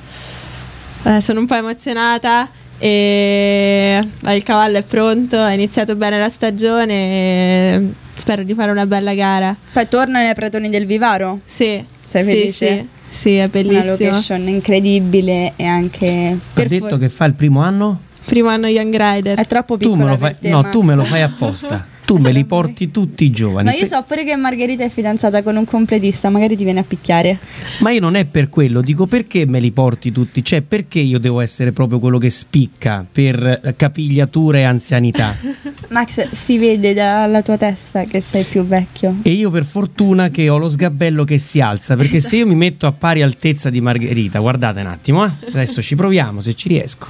[1.04, 6.30] eh, sono un po' emozionata e eh, il cavallo è pronto, ha iniziato bene la
[6.30, 9.56] stagione e spero di fare una bella gara.
[9.72, 11.40] Poi torna nei Pratoni del Vivaro.
[11.46, 12.52] Sì, Sei sì, felice?
[12.78, 13.86] Sì, sì, è Una bellissimo.
[13.92, 18.02] location incredibile e anche Ha per detto for- che fa il primo anno?
[18.26, 19.38] Primo anno Young Rider.
[19.38, 20.72] è troppo Tu piccola me lo per fai, te, no, Max.
[20.72, 21.86] tu me lo fai apposta.
[22.06, 23.70] Tu me li porti tutti i giovani.
[23.70, 26.84] Ma io so pure che Margherita è fidanzata con un completista, magari ti viene a
[26.84, 27.40] picchiare.
[27.80, 30.44] Ma io non è per quello, dico perché me li porti tutti?
[30.44, 35.36] Cioè, perché io devo essere proprio quello che spicca per capigliatura e anzianità?
[35.90, 39.18] Max, si vede dalla tua testa che sei più vecchio.
[39.22, 42.56] E io per fortuna che ho lo sgabello che si alza, perché se io mi
[42.56, 46.68] metto a pari altezza di Margherita, guardate un attimo, eh, adesso ci proviamo se ci
[46.68, 47.08] riesco.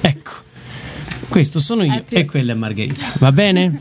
[0.00, 0.30] Ecco,
[1.28, 3.80] questo sono io più- e quella è Margherita, va bene?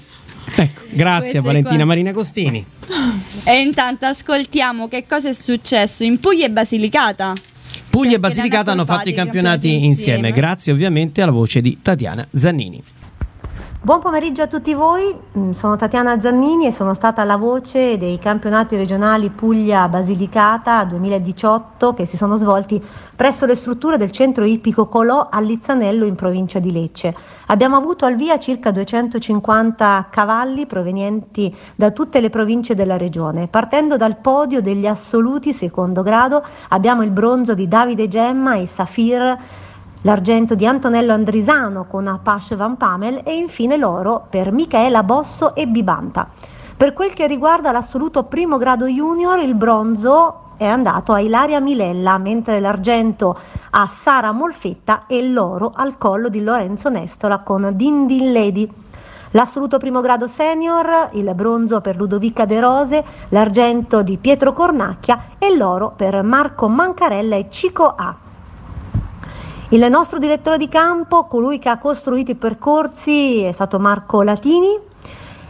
[0.56, 1.86] Ecco, grazie Valentina qua.
[1.86, 2.66] Marina Costini.
[3.44, 7.34] E intanto ascoltiamo che cosa è successo in Puglia e Basilicata.
[7.90, 10.32] Puglia e Basilicata hanno fatto i campionati campionati insieme, insieme.
[10.32, 12.82] grazie ovviamente alla voce di Tatiana Zannini.
[13.84, 18.20] Buon pomeriggio a tutti voi, Mm, sono Tatiana Zannini e sono stata la voce dei
[18.20, 22.80] campionati regionali Puglia Basilicata 2018 che si sono svolti
[23.16, 27.16] presso le strutture del centro ippico Colò a Lizzanello in provincia di Lecce.
[27.48, 33.48] Abbiamo avuto al via circa 250 cavalli provenienti da tutte le province della regione.
[33.48, 39.38] Partendo dal podio degli assoluti secondo grado abbiamo il bronzo di Davide Gemma e Safir
[40.04, 45.68] l'argento di Antonello Andrisano con Apache Van Pamel e infine l'oro per Michaela Bosso e
[45.68, 46.28] Bibanta.
[46.76, 52.18] Per quel che riguarda l'assoluto primo grado junior, il bronzo è andato a Ilaria Milella,
[52.18, 53.38] mentre l'argento
[53.72, 58.70] a Sara Molfetta e l'oro al collo di Lorenzo Nestola con Din Din Lady.
[59.32, 65.56] L'assoluto primo grado senior, il bronzo per Ludovica De Rose, l'argento di Pietro Cornacchia e
[65.56, 68.23] l'oro per Marco Mancarella e Cico A.
[69.74, 74.78] Il nostro direttore di campo, colui che ha costruito i percorsi, è stato Marco Latini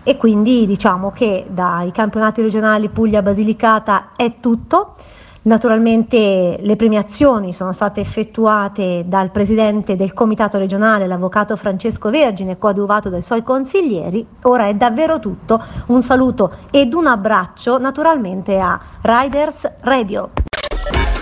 [0.01, 4.93] e quindi diciamo che dai campionati regionali Puglia-Basilicata è tutto.
[5.41, 13.09] Naturalmente le premiazioni sono state effettuate dal presidente del comitato regionale, l'avvocato Francesco Vergine, coadiuvato
[13.09, 14.25] dai suoi consiglieri.
[14.43, 15.61] Ora è davvero tutto.
[15.87, 20.29] Un saluto ed un abbraccio naturalmente a Riders Radio.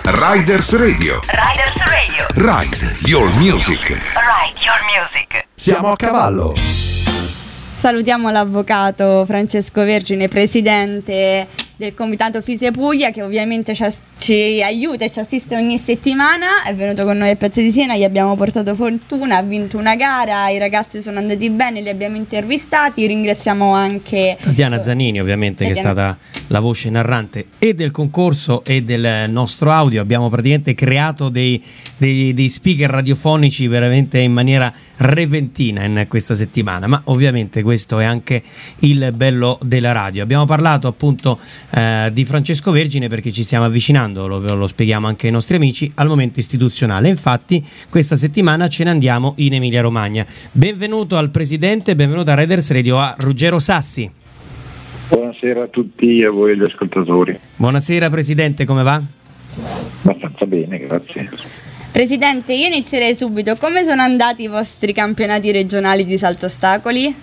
[0.04, 1.20] Riders Radio.
[1.28, 2.26] Riders Radio.
[2.34, 3.88] Ride Your Music.
[3.88, 5.46] Ride your music.
[5.54, 6.54] Siamo a cavallo.
[7.76, 11.46] Salutiamo l'avvocato Francesco Vergine, presidente
[11.82, 13.84] del Comitato Fise Puglia, che ovviamente ci,
[14.16, 16.62] ci aiuta e ci assiste ogni settimana.
[16.64, 19.96] È venuto con noi a Pezzi di Siena, gli abbiamo portato fortuna, ha vinto una
[19.96, 23.04] gara, i ragazzi sono andati bene, li abbiamo intervistati.
[23.04, 26.16] Ringraziamo anche Tatiana Zanini ovviamente che è stata
[26.48, 30.00] la voce narrante e del concorso e del nostro audio.
[30.00, 31.60] Abbiamo praticamente creato dei,
[31.96, 38.04] dei- dei speaker radiofonici veramente in maniera repentina in questa settimana, ma ovviamente questo è
[38.04, 38.40] anche
[38.80, 40.22] il bello della radio.
[40.22, 41.40] Abbiamo parlato appunto
[41.74, 45.90] eh, di Francesco Vergine perché ci stiamo avvicinando, lo, lo spieghiamo anche ai nostri amici,
[45.94, 47.08] al momento istituzionale.
[47.08, 50.26] Infatti questa settimana ce ne andiamo in Emilia Romagna.
[50.52, 54.10] Benvenuto al presidente, benvenuto a Riders Radio a Ruggero Sassi.
[55.08, 57.38] Buonasera a tutti e a voi gli ascoltatori.
[57.56, 59.02] Buonasera Presidente, come va?
[60.02, 61.30] Abbastanza bene, grazie.
[61.90, 63.56] Presidente, io inizierei subito.
[63.56, 67.14] Come sono andati i vostri campionati regionali di salto ostacoli?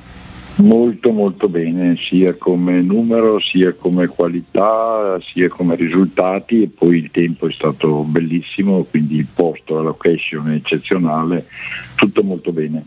[0.62, 7.12] Molto molto bene, sia come numero, sia come qualità, sia come risultati e poi il
[7.12, 11.48] tempo è stato bellissimo, quindi il posto, la location è eccezionale,
[11.96, 12.86] tutto molto bene.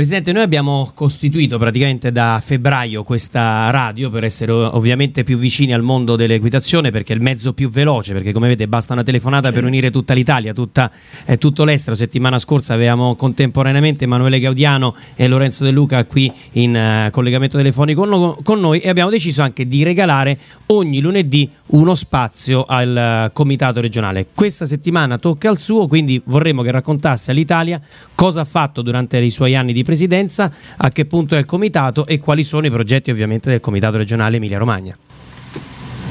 [0.00, 5.82] Presidente, noi abbiamo costituito praticamente da febbraio questa radio per essere ovviamente più vicini al
[5.82, 9.66] mondo dell'equitazione perché è il mezzo più veloce, perché come vedete basta una telefonata per
[9.66, 10.90] unire tutta l'Italia, tutta,
[11.26, 11.94] eh, tutto l'estero.
[11.94, 16.74] Settimana scorsa avevamo contemporaneamente Emanuele Gaudiano e Lorenzo De Luca qui in
[17.06, 21.94] uh, collegamento telefonico con, con, noi e abbiamo deciso anche di regalare ogni lunedì uno
[21.94, 24.28] spazio al uh, comitato regionale.
[24.34, 27.78] Questa settimana tocca al suo, quindi vorremmo che raccontasse all'Italia
[28.14, 32.06] cosa ha fatto durante i suoi anni di presidenza, a che punto è il comitato
[32.06, 34.96] e quali sono i progetti ovviamente del comitato regionale Emilia Romagna.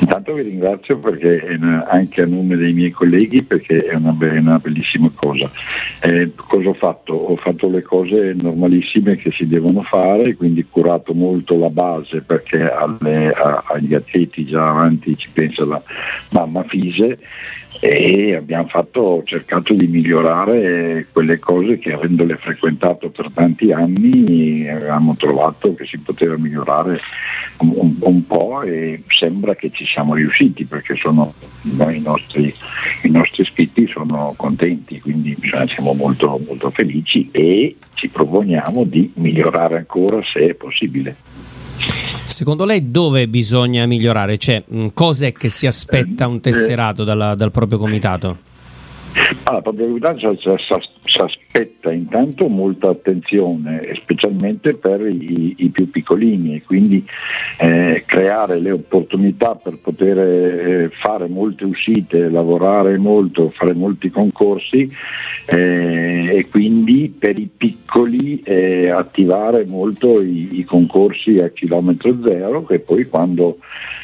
[0.01, 5.11] Intanto vi ringrazio perché anche a nome dei miei colleghi perché è una, una bellissima
[5.13, 5.51] cosa.
[6.01, 7.13] Eh, cosa ho fatto?
[7.13, 12.71] Ho fatto le cose normalissime che si devono fare, quindi curato molto la base perché
[12.71, 15.81] alle, a, agli atleti già avanti ci pensa la
[16.29, 17.19] mamma Fise
[17.81, 25.15] e abbiamo fatto, cercato di migliorare quelle cose che avendole frequentato per tanti anni avevamo
[25.15, 26.99] trovato che si poteva migliorare
[27.59, 32.53] un, un, po' e sembra che ci siamo riusciti perché sono, i, nostri,
[33.03, 35.37] i nostri iscritti sono contenti, quindi
[35.67, 41.15] siamo molto, molto felici e ci proponiamo di migliorare ancora se è possibile.
[42.23, 44.37] Secondo lei dove bisogna migliorare?
[44.37, 44.63] Cioè,
[44.93, 48.47] cos'è che si aspetta un tesserato dalla, dal proprio comitato?
[49.43, 56.63] Allora, proprio l'agricoltura si aspetta intanto molta attenzione, specialmente per i, i più piccolini e
[56.63, 57.03] quindi
[57.57, 64.91] eh, creare le opportunità per poter eh, fare molte uscite, lavorare molto, fare molti concorsi
[65.45, 72.65] eh, e quindi per i piccoli eh, attivare molto i, i concorsi a chilometro zero
[72.65, 73.57] che poi quando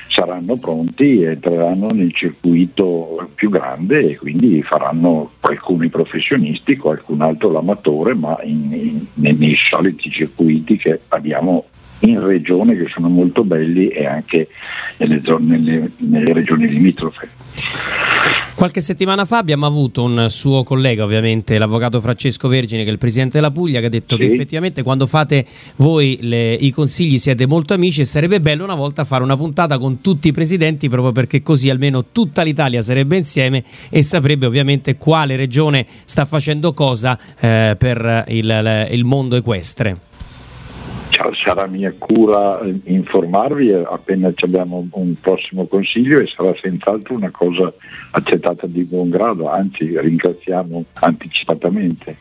[0.07, 8.13] saranno pronti entreranno nel circuito più grande e quindi faranno alcuni professionisti, qualcun altro l'amatore,
[8.13, 11.65] ma in, in, nei soliti circuiti che abbiamo
[11.99, 14.49] in regione che sono molto belli e anche
[14.97, 17.29] nelle, zone, nelle, nelle regioni limitrofe.
[18.55, 22.97] Qualche settimana fa abbiamo avuto un suo collega, ovviamente l'avvocato Francesco Vergine, che è il
[22.97, 24.21] presidente della Puglia, che ha detto sì.
[24.21, 25.45] che effettivamente quando fate
[25.77, 29.77] voi le, i consigli siete molto amici e sarebbe bello una volta fare una puntata
[29.77, 34.95] con tutti i presidenti proprio perché così almeno tutta l'Italia sarebbe insieme e saprebbe ovviamente
[34.95, 40.13] quale regione sta facendo cosa eh, per il, il mondo equestre
[41.33, 47.73] sarà mia cura informarvi appena abbiamo un prossimo consiglio e sarà senz'altro una cosa
[48.11, 52.17] accettata di buon grado, anzi ringraziamo anticipatamente.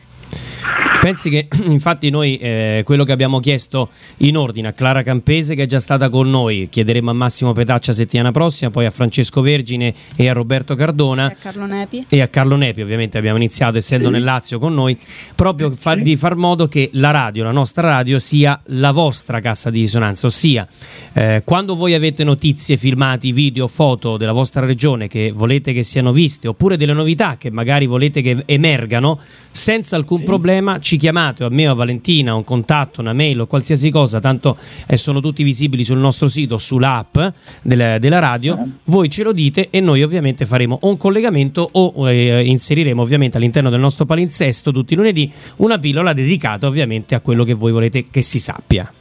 [1.05, 5.61] Pensi che infatti noi eh, quello che abbiamo chiesto in ordine a Clara Campese che
[5.61, 9.93] è già stata con noi, chiederemo a Massimo Petaccia settimana prossima, poi a Francesco Vergine
[10.15, 13.77] e a Roberto Cardona e a Carlo Nepi, e a Carlo Nepi ovviamente abbiamo iniziato
[13.77, 14.13] essendo sì.
[14.13, 14.97] nel Lazio con noi,
[15.35, 15.77] proprio sì.
[15.77, 19.81] far, di far modo che la radio, la nostra radio sia la vostra cassa di
[19.81, 20.67] risonanza, ossia
[21.13, 26.11] eh, quando voi avete notizie, filmati, video, foto della vostra regione che volete che siano
[26.11, 29.19] viste oppure delle novità che magari volete che emergano,
[29.51, 30.23] senza alcun.
[30.25, 33.89] Problema ci chiamate o a me o a Valentina, un contatto, una mail o qualsiasi
[33.89, 34.57] cosa, tanto
[34.87, 37.17] eh, sono tutti visibili sul nostro sito, sull'app
[37.61, 38.71] del, della radio, uh-huh.
[38.85, 43.69] voi ce lo dite e noi ovviamente faremo un collegamento o eh, inseriremo ovviamente all'interno
[43.69, 48.03] del nostro palinsesto tutti i lunedì una pillola dedicata ovviamente a quello che voi volete
[48.09, 48.91] che si sappia.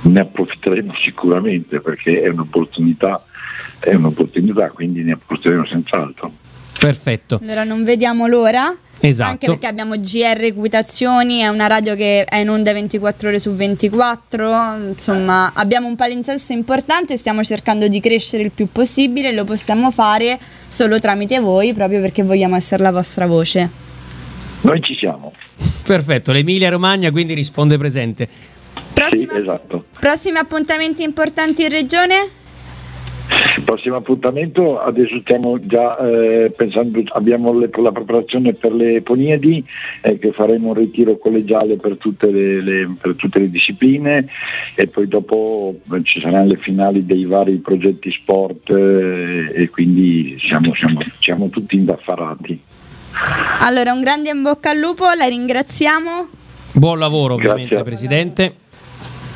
[0.00, 3.24] Ne approfitteremo sicuramente perché è un'opportunità,
[3.80, 6.37] è un'opportunità quindi ne approfitteremo senz'altro.
[6.78, 7.40] Perfetto.
[7.42, 9.30] Allora non vediamo l'ora Esatto.
[9.30, 13.52] Anche perché abbiamo GR Equitazioni, è una radio che è in onda 24 ore su
[13.52, 19.90] 24, insomma abbiamo un palinsesto importante, stiamo cercando di crescere il più possibile, lo possiamo
[19.90, 23.70] fare solo tramite voi proprio perché vogliamo essere la vostra voce.
[24.62, 25.32] Noi ci siamo.
[25.86, 28.28] Perfetto, l'Emilia Romagna quindi risponde presente.
[28.92, 29.84] Prossima, sì, esatto.
[30.00, 32.28] Prossimi appuntamenti importanti in regione?
[33.56, 39.62] Il prossimo appuntamento, adesso stiamo già eh, pensando, abbiamo le, la preparazione per le Poniedi,
[40.00, 44.26] eh, che faremo un ritiro collegiale per tutte le, le, per tutte le discipline
[44.74, 50.38] e poi dopo eh, ci saranno le finali dei vari progetti sport eh, e quindi
[50.40, 52.62] siamo, siamo, siamo tutti indaffarati.
[53.60, 56.28] Allora un grande in bocca al lupo, la ringraziamo.
[56.72, 57.84] Buon lavoro ovviamente Grazie.
[57.84, 58.54] Presidente.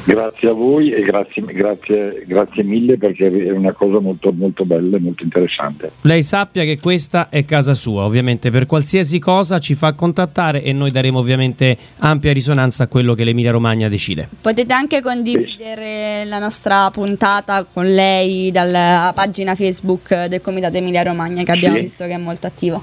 [0.04, 4.96] Grazie a voi e grazie, grazie, grazie mille perché è una cosa molto, molto bella
[4.96, 5.92] e molto interessante.
[6.00, 10.72] Lei sappia che questa è casa sua, ovviamente per qualsiasi cosa ci fa contattare e
[10.72, 14.28] noi daremo ovviamente ampia risonanza a quello che l'Emilia Romagna decide.
[14.40, 21.44] Potete anche condividere la nostra puntata con lei dalla pagina Facebook del Comitato Emilia Romagna
[21.44, 21.82] che abbiamo Sì.
[21.82, 22.82] visto che è molto attivo.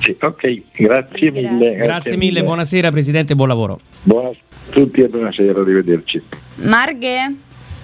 [0.00, 1.74] Sì, ok, grazie mille.
[1.74, 3.80] Grazie mille, buonasera Presidente, buon lavoro.
[4.02, 4.32] Buona a
[4.70, 6.22] tutti e buonasera, arrivederci.
[6.56, 7.34] Marghe,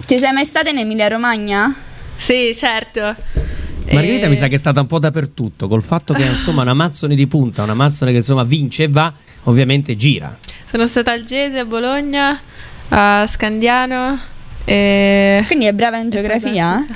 [0.05, 1.73] ci sei mai stata in Emilia Romagna?
[2.15, 3.15] Sì, certo.
[3.91, 6.73] Margherita Eh, mi sa che è stata un po' dappertutto, col fatto che insomma una
[6.73, 9.13] mazzone di punta, una mazzone che insomma vince e va,
[9.43, 10.37] ovviamente gira.
[10.65, 12.39] Sono stata al Gese, a Bologna,
[12.89, 14.33] a Scandiano.
[14.67, 15.43] E...
[15.45, 16.83] Quindi è brava in geografia?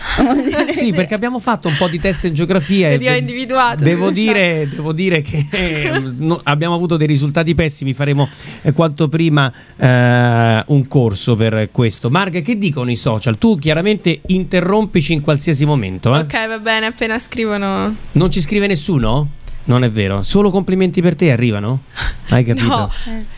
[0.70, 3.84] Sì, perché abbiamo fatto un po' di test in geografia E vi ho individuato.
[3.84, 8.28] Devo dire, devo dire che eh, no- abbiamo avuto dei risultati pessimi, faremo
[8.62, 12.10] eh, quanto prima eh, un corso per questo.
[12.10, 13.38] Marga, che dicono i social?
[13.38, 16.16] Tu chiaramente interrompici in qualsiasi momento.
[16.16, 16.20] eh?
[16.20, 17.96] Ok, va bene, appena scrivono.
[18.14, 19.32] Non ci scrive nessuno?
[19.66, 21.84] Non è vero, solo complimenti per te arrivano?
[22.32, 22.68] Hai capito?
[22.68, 22.92] No.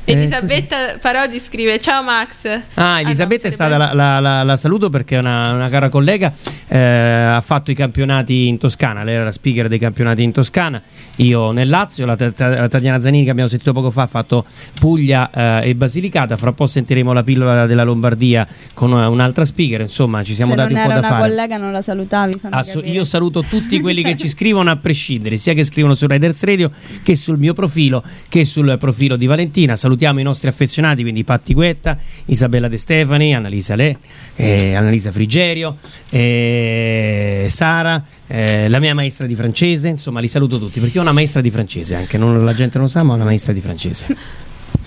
[0.04, 2.46] Eh, Elisabetta Parodi scrive: Ciao Max.
[2.74, 6.34] Ah, Elisabetta è stata la, la- la- la saluto perché è una, una cara collega,
[6.68, 10.82] eh, ha fatto i campionati in Toscana, lei era la speaker dei campionati in Toscana,
[11.18, 14.08] io nel Lazio, la, Ta- Ta- la Tatiana Zanini che abbiamo sentito poco fa ha
[14.08, 14.46] fatto
[14.78, 15.30] Puglia
[15.62, 19.80] eh, e Basilicata, fra un po' sentiremo la pillola della Lombardia con eh, un'altra speaker,
[19.80, 21.30] insomma ci siamo Se dati non un po' era da una fare.
[21.30, 22.40] collega non la salutavi.
[22.42, 22.88] capire.
[22.90, 26.70] io saluto tutti quelli che ci scrivono a prescindere, sia che scrivono su Riders Radio
[27.04, 29.76] che sul mio profilo che sul profilo di Valentina.
[29.76, 34.00] Salutiamo i nostri affezionati, quindi Patti Guetta, Isabella De Stefani, Annalisa Le,
[34.36, 35.78] eh, Annalisa Frigerio,
[36.10, 41.12] eh, Sara, eh, la mia maestra di francese, insomma li saluto tutti perché ho una
[41.12, 43.62] maestra di francese anche, non- la gente non lo sa ma ho una maestra di
[43.62, 44.08] francese.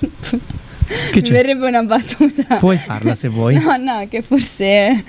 [1.15, 1.33] Mi c'è?
[1.33, 2.57] verrebbe una battuta.
[2.57, 3.55] Puoi farla se vuoi.
[3.55, 5.03] No, no, che forse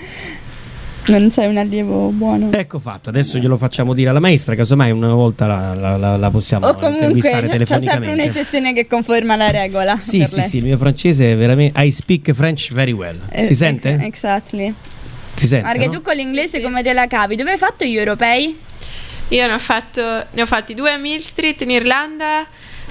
[1.08, 2.52] non sei un allievo buono.
[2.52, 6.30] Ecco fatto, adesso glielo facciamo dire alla maestra, casomai una volta la, la- la- la
[6.32, 9.98] possiamo o comunque intervistare c'è, c'è sempre un'eccezione che conferma la regola.
[9.98, 10.44] Sì, sì, lei.
[10.50, 11.80] sì, il mio francese è veramente.
[11.82, 13.20] I speak French very well.
[13.30, 13.92] Eh, Si sente?
[13.94, 14.74] ex- Exactly.
[15.36, 15.66] Si sente?
[15.66, 15.92] Marghe, no?
[15.92, 17.36] tu con l'inglese come te la cavi?
[17.36, 18.58] Dove hai fatto gli europei?
[19.30, 20.02] Io ne ho, fatto,
[20.32, 22.46] ne ho fatti due a Mill Street in Irlanda,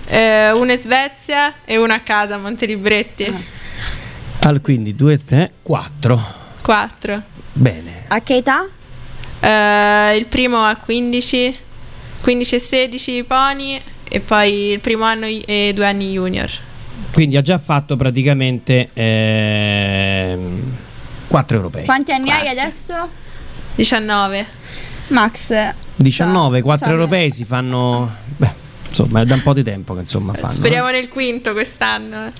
[0.06, 3.26] eh, uno in Svezia e uno a casa a Montelibretti.
[4.40, 6.20] Al quindi 2, 3, 4.
[6.60, 7.22] Quattro.
[7.54, 8.04] Bene.
[8.08, 8.66] A che età?
[9.40, 11.56] Eh, il primo a 15,
[12.20, 16.50] 15 e 16 pony e poi il primo anno i- e due anni junior.
[17.12, 18.90] Quindi ha già fatto praticamente
[21.28, 21.84] 4 europei.
[21.84, 23.08] Quanti anni hai adesso?
[23.76, 24.46] 19.
[25.08, 25.72] Max.
[25.96, 26.94] 19, 4 ciao.
[26.94, 28.10] europei si fanno.
[28.36, 28.52] Beh,
[28.88, 30.54] insomma, è da un po' di tempo che insomma fanno.
[30.54, 30.92] Speriamo eh.
[30.92, 32.32] nel quinto quest'anno.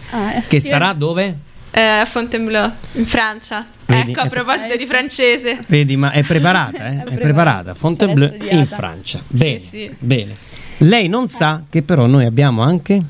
[0.49, 1.39] Che sarà dove?
[1.77, 3.66] Eh, a Fontainebleau, in Francia.
[3.87, 4.12] Vedi?
[4.12, 5.59] Ecco, a proposito di francese.
[5.66, 7.03] Vedi, ma è preparata, eh?
[7.11, 7.75] È, preparata.
[7.75, 9.20] Fontainebleau in Francia.
[9.27, 9.59] Bene.
[9.59, 9.93] sì.
[9.99, 10.37] Bene.
[10.79, 13.01] Lei non sa che però noi abbiamo anche.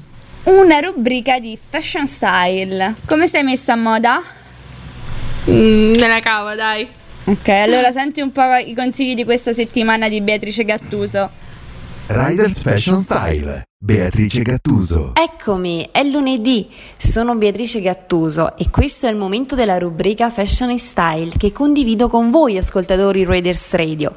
[0.45, 2.95] Una rubrica di fashion style.
[3.05, 4.23] Come sei messa a moda?
[5.51, 6.89] Mm, me la cavo, dai.
[7.25, 11.31] Ok, allora senti un po' i consigli di questa settimana di Beatrice Gattuso.
[12.07, 13.63] Riders Fashion Style.
[13.85, 15.13] Beatrice Gattuso.
[15.13, 20.79] Eccomi, è lunedì, sono Beatrice Gattuso e questo è il momento della rubrica Fashion e
[20.79, 24.15] Style che condivido con voi ascoltatori Raiders Radio.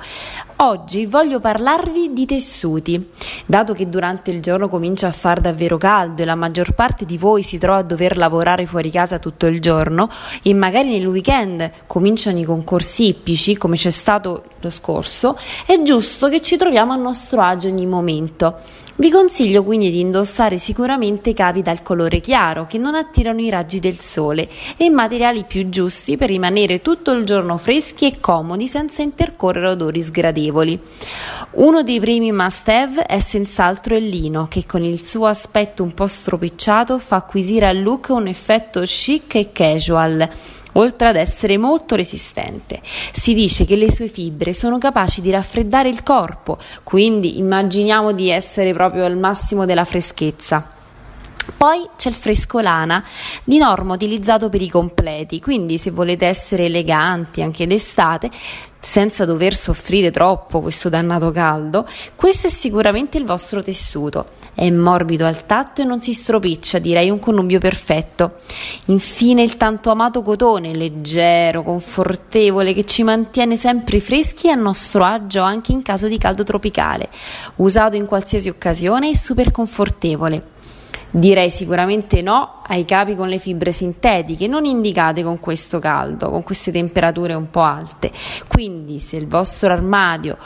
[0.59, 3.09] Oggi voglio parlarvi di tessuti.
[3.45, 7.17] Dato che durante il giorno comincia a far davvero caldo e la maggior parte di
[7.17, 10.07] voi si trova a dover lavorare fuori casa tutto il giorno
[10.43, 16.29] e magari nel weekend cominciano i concorsi ippici come c'è stato lo scorso, è giusto
[16.29, 18.85] che ci troviamo a nostro agio ogni momento.
[18.99, 23.77] Vi consiglio quindi di indossare sicuramente capi dal colore chiaro che non attirano i raggi
[23.77, 29.03] del sole e materiali più giusti per rimanere tutto il giorno freschi e comodi senza
[29.03, 30.81] intercorrere odori sgradevoli.
[31.51, 35.93] Uno dei primi must have è senz'altro il lino che con il suo aspetto un
[35.93, 40.27] po' stropicciato fa acquisire al look un effetto chic e casual
[40.77, 42.81] oltre ad essere molto resistente.
[43.11, 48.29] Si dice che le sue fibre sono capaci di raffreddare il corpo, quindi immaginiamo di
[48.29, 50.67] essere proprio al massimo della freschezza.
[51.55, 53.03] Poi c'è il fresco lana,
[53.43, 58.29] di norma utilizzato per i completi, quindi se volete essere eleganti anche d'estate,
[58.79, 64.46] senza dover soffrire troppo questo dannato caldo, questo è sicuramente il vostro tessuto.
[64.59, 68.37] È morbido al tatto e non si stropiccia, direi un connubio perfetto.
[68.85, 75.03] Infine il tanto amato cotone, leggero, confortevole, che ci mantiene sempre freschi e a nostro
[75.03, 77.09] agio anche in caso di caldo tropicale.
[77.57, 80.55] Usato in qualsiasi occasione e super confortevole.
[81.09, 86.43] Direi sicuramente no ai capi con le fibre sintetiche, non indicate con questo caldo, con
[86.43, 88.11] queste temperature un po' alte.
[88.47, 90.37] Quindi se il vostro armadio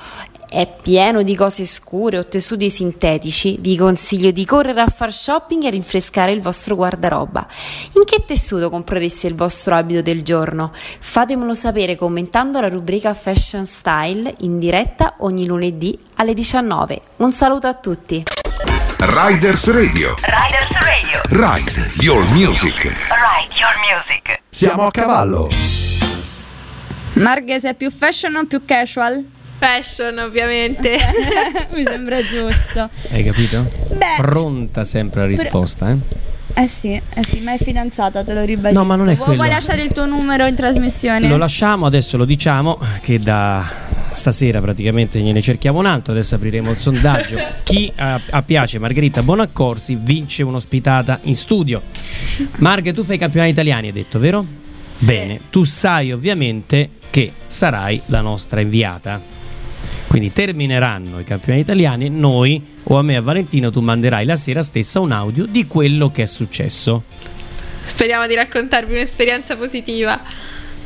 [0.52, 5.64] è pieno di cose scure o tessuti sintetici, vi consiglio di correre a far shopping
[5.64, 7.48] e rinfrescare il vostro guardaroba.
[7.94, 10.74] In che tessuto comprereste il vostro abito del giorno?
[10.74, 17.02] Fatemelo sapere commentando la rubrica Fashion Style in diretta ogni lunedì alle 19.
[17.18, 18.24] Un saluto a tutti.
[19.04, 20.14] Riders Radio.
[20.26, 21.22] Riders Radio.
[21.32, 22.84] Ride Your Music.
[22.84, 24.44] Ride your music.
[24.52, 25.50] Siamo a cavallo.
[27.14, 29.26] Marghe, sei più fashion o più casual?
[29.58, 31.00] Fashion, ovviamente.
[31.74, 32.92] Mi sembra giusto.
[33.12, 33.68] Hai capito?
[33.88, 35.98] Beh, Pronta sempre la risposta, eh?
[36.62, 38.80] eh sì, eh sì, ma è fidanzata, te lo ribadisco.
[38.80, 39.34] No, ma non è quello.
[39.34, 41.28] Vuoi lasciare il tuo numero in trasmissione?
[41.28, 43.66] Lo lasciamo, adesso lo diciamo che da
[44.14, 47.38] stasera praticamente gliene cerchiamo un altro, adesso apriremo il sondaggio.
[47.64, 51.82] Chi a, a piace Margherita Bonaccorsi vince un'ospitata in studio.
[52.58, 54.46] Marghe, tu fai i campionati italiani, hai detto, vero?
[55.00, 59.40] Bene, tu sai ovviamente che sarai la nostra inviata.
[60.08, 64.26] Quindi termineranno i campionati italiani e noi o a me o a Valentino tu manderai
[64.26, 67.04] la sera stessa un audio di quello che è successo.
[67.84, 70.22] Speriamo di raccontarvi un'esperienza positiva.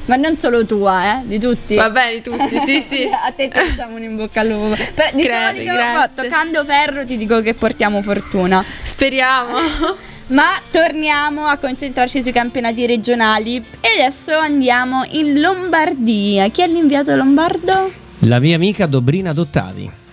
[0.05, 1.75] Ma non solo tua, eh, di tutti.
[1.75, 3.09] Va bene, di tutti, sì, sì.
[3.09, 4.75] A te ti facciamo un in bocca al lupo.
[4.93, 8.63] Però di Credo, solito, ma toccando ferro, ti dico che portiamo fortuna.
[8.83, 9.53] Speriamo.
[10.27, 16.47] Ma torniamo a concentrarci sui campionati regionali e adesso andiamo in Lombardia.
[16.49, 17.91] Chi è l'inviato lombardo?
[18.21, 20.04] La mia amica Dobrina Dottavi.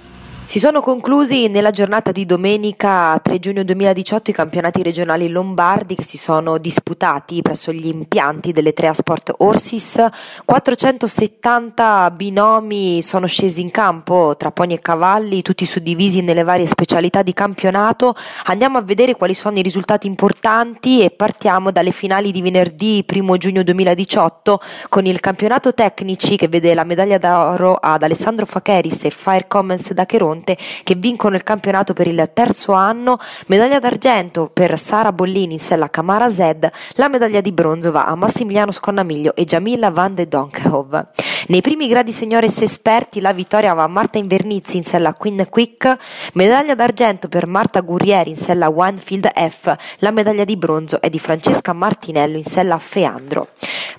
[0.44, 6.02] Si sono conclusi nella giornata di domenica 3 giugno 2018 i campionati regionali lombardi che
[6.02, 10.04] si sono disputati presso gli impianti delle Trea Sport Orsis.
[10.44, 17.22] 470 binomi sono scesi in campo tra poni e cavalli, tutti suddivisi nelle varie specialità
[17.22, 18.14] di campionato.
[18.46, 23.36] Andiamo a vedere quali sono i risultati importanti e partiamo dalle finali di venerdì 1
[23.38, 29.10] giugno 2018 con il campionato tecnici che vede la medaglia d'oro ad Alessandro Facheris e
[29.10, 34.78] Fire Comments da Cheronte che vincono il campionato per il terzo anno, medaglia d'argento per
[34.78, 39.44] Sara Bollini in sella Camara Z, la medaglia di bronzo va a Massimiliano Sconnamiglio e
[39.44, 41.06] Jamila Van de Donkhov.
[41.48, 45.96] Nei primi gradi seniores esperti la vittoria va a Marta Invernizzi in sella Queen Quick,
[46.34, 51.18] medaglia d'argento per Marta Gurrieri in sella Winefield F, la medaglia di bronzo è di
[51.18, 53.48] Francesca Martinello in sella Feandro.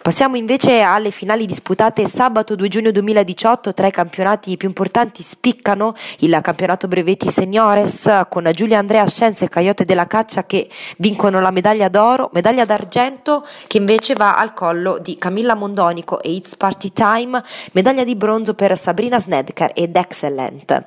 [0.01, 5.95] Passiamo invece alle finali disputate sabato 2 giugno 2018, tra i campionati più importanti spiccano
[6.19, 11.51] il campionato brevetti seniores con Giulia Andrea Ascenso e Caiote della Caccia che vincono la
[11.51, 16.91] medaglia d'oro, medaglia d'argento che invece va al collo di Camilla Mondonico e It's Party
[16.91, 17.32] Time,
[17.71, 20.85] medaglia di bronzo per Sabrina Snedker ed Excellent.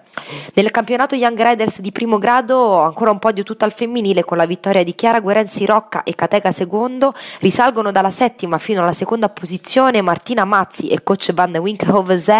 [0.55, 4.47] Nel campionato Young Riders di primo grado ancora un podio tutto al femminile con la
[4.47, 10.03] vittoria di Chiara Guerenzi Rocca e Catega Secondo, risalgono dalla settima fino alla seconda posizione
[10.03, 12.31] Martina Mazzi e coach Van Winkhove Z,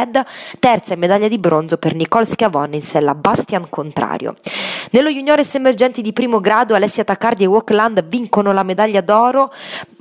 [0.59, 4.37] terza e medaglia di bronzo per Nicole Schiavone in sella Bastian Contrario.
[4.91, 9.53] Nello juniores emergenti di primo grado Alessia Taccardi e Walkland vincono la medaglia d'oro,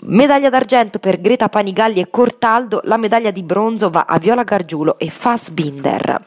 [0.02, 5.00] medaglia d'argento per Greta Panigalli e Cortaldo, la medaglia di bronzo va a Viola Gargiulo
[5.00, 6.22] e Fassbinder.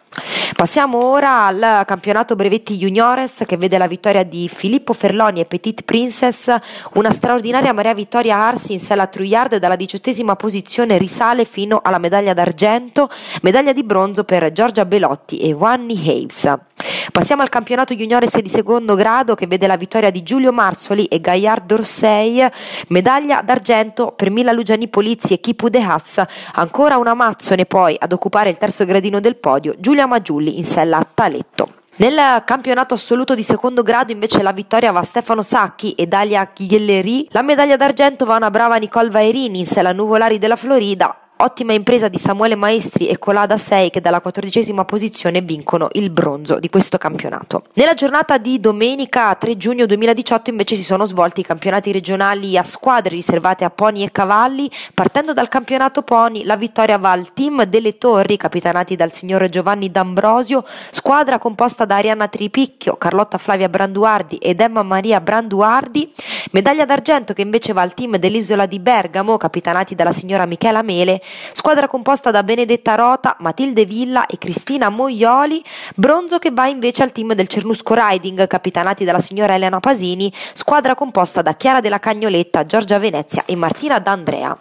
[0.56, 5.82] Passiamo ora al campionato brevetti juniores che vede la vittoria di Filippo Ferloni e Petit
[5.82, 6.52] Princess,
[6.94, 12.32] una straordinaria Maria Vittoria Arsi in sella Truiard dalla diciottesima posizione risale fino alla medaglia
[12.32, 13.10] d'argento,
[13.42, 16.67] medaglia di bronzo per Giorgia Belotti e Wanni Haves.
[17.12, 21.20] Passiamo al campionato juniores di secondo grado che vede la vittoria di Giulio Marzoli e
[21.20, 22.46] Gaillard Dorsey,
[22.88, 26.22] medaglia d'argento per Mila Lugiani Polizzi e Kipu De Haas,
[26.54, 30.98] ancora una Mazzone poi ad occupare il terzo gradino del podio, Giulia Maggiulli in sella
[30.98, 31.72] a Taletto.
[31.96, 36.46] Nel campionato assoluto di secondo grado invece la vittoria va a Stefano Sacchi e Dalia
[36.52, 41.27] Chielleri, la medaglia d'argento va a una brava Nicole Vairini in sella Nuvolari della Florida,
[41.41, 46.59] Ottima impresa di Samuele Maestri e Colada 6 che dalla quattordicesima posizione vincono il bronzo
[46.59, 47.62] di questo campionato.
[47.74, 52.64] Nella giornata di domenica 3 giugno 2018 invece si sono svolti i campionati regionali a
[52.64, 54.68] squadre riservate a pony e cavalli.
[54.93, 59.93] Partendo dal campionato pony la vittoria va al team delle Torri capitanati dal signor Giovanni
[59.93, 66.12] D'Ambrosio, squadra composta da Arianna Tripicchio, Carlotta Flavia Branduardi ed Emma Maria Branduardi.
[66.51, 71.26] Medaglia d'argento che invece va al team dell'isola di Bergamo capitanati dalla signora Michela Mele
[71.52, 75.62] squadra composta da Benedetta Rota, Matilde Villa e Cristina Moioli,
[75.94, 80.94] bronzo che va invece al team del Cernusco Riding, capitanati dalla signora Elena Pasini, squadra
[80.94, 84.56] composta da Chiara della Cagnoletta, Giorgia Venezia e Martina D'Andrea.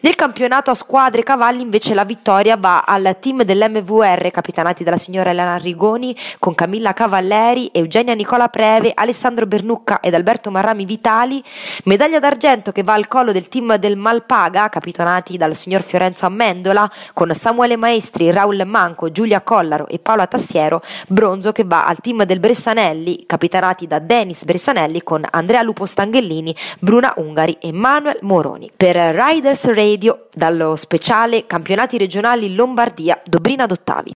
[0.00, 5.30] Nel campionato a squadre cavalli invece la vittoria va al team dell'MVR capitanati dalla signora
[5.30, 11.42] Elena Rigoni con Camilla Cavalleri, Eugenia Nicola Preve, Alessandro Bernucca ed Alberto Marrami Vitali,
[11.84, 16.90] medaglia d'argento che va al collo del team del Malpaga capitanati dal signor Fiorenzo Amendola
[17.12, 22.24] con Samuele Maestri, Raul Manco, Giulia Collaro e Paola Tassiero, bronzo che va al team
[22.24, 28.70] del Bressanelli capitanati da Denis Bressanelli con Andrea Lupo Stanghellini, Bruna Ungari e Manuel Moroni.
[28.74, 34.12] Per Riders Radio dallo speciale Campionati regionali Lombardia Dobrina Dottavi.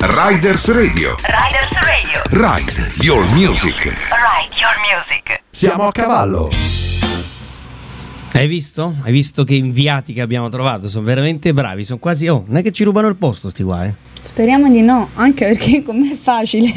[0.00, 1.14] Riders Radio.
[1.24, 2.22] Riders Radio.
[2.30, 3.84] Ride Your Music.
[3.84, 5.42] Ride your music.
[5.50, 6.48] Siamo a cavallo.
[8.38, 8.94] Hai visto?
[9.02, 10.88] Hai visto che inviati che abbiamo trovato?
[10.88, 12.28] Sono veramente bravi, sono quasi...
[12.28, 13.94] Oh, non è che ci rubano il posto sti qua, eh?
[14.20, 16.68] Speriamo di no, anche perché con me è facile.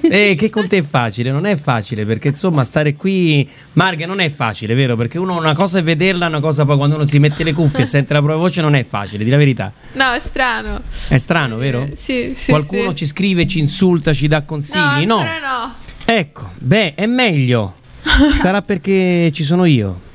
[0.00, 4.18] Eh, che con te è facile, non è facile perché insomma stare qui, Marga, non
[4.20, 4.96] è facile, vero?
[4.96, 7.82] Perché uno una cosa è vederla, una cosa poi quando uno si mette le cuffie
[7.82, 9.72] e sente la propria voce non è facile, di la verità.
[9.92, 10.80] No, è strano.
[11.06, 11.82] È strano, vero?
[11.82, 12.96] Eh, sì, sì, Qualcuno sì.
[12.96, 15.04] ci scrive, ci insulta, ci dà consigli?
[15.04, 15.22] No, No.
[15.22, 15.74] no.
[16.06, 17.74] Ecco, beh, è meglio.
[18.32, 20.08] Sarà perché ci sono io.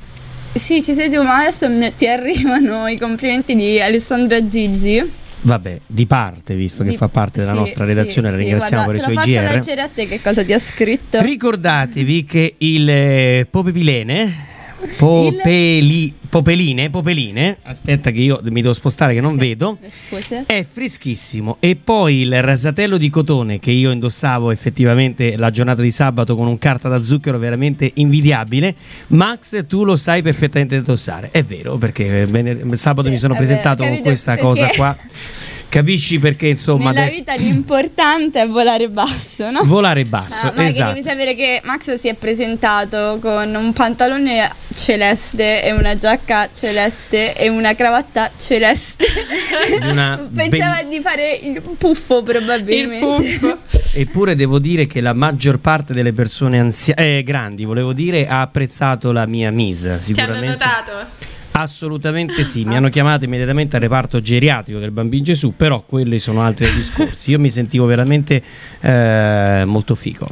[0.58, 5.24] Sì, ci sei tu, ma adesso ti arrivano i complimenti di Alessandra Zizi.
[5.42, 8.42] Vabbè, di parte, visto che Di- fa parte della sì, nostra sì, redazione, la sì,
[8.42, 9.54] ringraziamo guarda, per i suoi lo faccio GR.
[9.54, 11.20] leggere a te che cosa ti ha scritto.
[11.20, 14.54] Ricordatevi che il eh, Popepilene
[14.98, 20.44] Popeli, Popeline, Popeline, aspetta che io mi devo spostare che non vedo, Scusa.
[20.46, 21.56] è freschissimo.
[21.60, 26.46] E poi il rasatello di cotone che io indossavo effettivamente la giornata di sabato con
[26.46, 28.74] un carta da zucchero veramente invidiabile.
[29.08, 31.30] Max, tu lo sai perfettamente indossare.
[31.30, 32.28] È vero, perché
[32.72, 34.96] sabato Sì, mi sono presentato con questa Perché- cosa qua.
[35.76, 39.60] Capisci perché insomma Nella adesso vita l'importante è volare basso, no?
[39.64, 40.92] volare basso, Ah, ma che esatto.
[40.94, 47.36] devi sapere che Max si è presentato con un pantalone celeste e una giacca celeste
[47.36, 49.04] e una cravatta celeste.
[49.82, 53.58] Una Pensava di fare il puffo probabilmente.
[53.92, 58.40] Eppure devo dire che la maggior parte delle persone anzia- eh, grandi, volevo dire, ha
[58.40, 59.88] apprezzato la mia misa.
[59.88, 60.46] Ti hanno Sicuramente.
[60.46, 61.34] notato?
[61.58, 66.42] Assolutamente sì, mi hanno chiamato immediatamente al reparto geriatrico del Bambino Gesù, però quelli sono
[66.42, 67.30] altri discorsi.
[67.30, 68.42] Io mi sentivo veramente
[68.80, 70.28] eh, molto fico.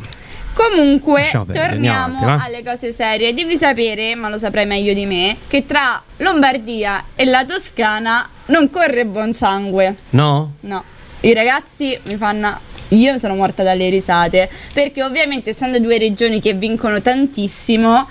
[0.53, 2.45] Comunque, perdere, torniamo avanti, va?
[2.45, 3.33] alle cose serie.
[3.33, 8.69] Devi sapere, ma lo saprai meglio di me, che tra Lombardia e la Toscana non
[8.69, 9.97] corre buon sangue.
[10.11, 10.57] No?
[10.61, 10.85] No,
[11.21, 12.73] i ragazzi mi fanno.
[12.89, 18.07] Io sono morta dalle risate perché ovviamente essendo due regioni che vincono tantissimo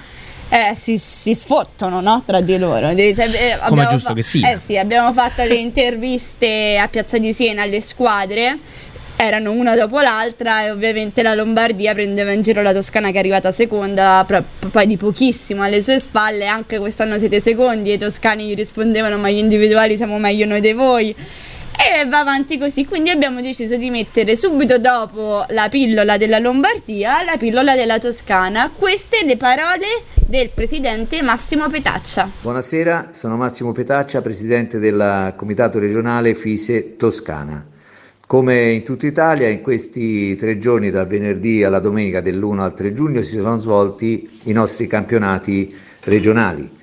[0.49, 2.23] eh, si, si sfottono no?
[2.25, 2.89] tra di loro.
[2.89, 3.15] Eh,
[3.59, 4.51] abbiamo giusto che sia.
[4.51, 8.57] Eh sì, abbiamo fatto le interviste a Piazza di Siena alle squadre.
[9.15, 13.19] Erano una dopo l'altra e ovviamente la Lombardia prendeva in giro la Toscana che è
[13.19, 17.97] arrivata seconda, pro- poi di pochissimo alle sue spalle, anche quest'anno siete secondi e i
[17.97, 21.15] toscani gli rispondevano ma gli individuali siamo meglio noi di voi.
[21.75, 27.23] E va avanti così, quindi abbiamo deciso di mettere subito dopo la pillola della Lombardia
[27.23, 28.69] la pillola della Toscana.
[28.69, 29.87] Queste le parole
[30.27, 32.29] del presidente Massimo Petaccia.
[32.41, 37.65] Buonasera, sono Massimo Petaccia, presidente del Comitato regionale FISE Toscana.
[38.25, 42.93] Come in tutta Italia, in questi tre giorni, dal venerdì alla domenica dell'1 al 3
[42.93, 46.81] giugno, si sono svolti i nostri campionati regionali.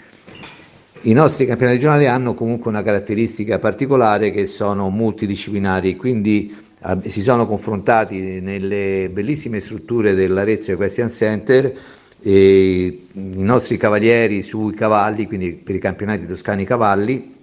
[1.03, 7.23] I nostri campionati regionali hanno comunque una caratteristica particolare che sono multidisciplinari, quindi eh, si
[7.23, 11.73] sono confrontati nelle bellissime strutture dell'Arezzo Equestrian Center
[12.23, 17.35] i nostri cavalieri sui cavalli, quindi per i campionati toscani cavalli,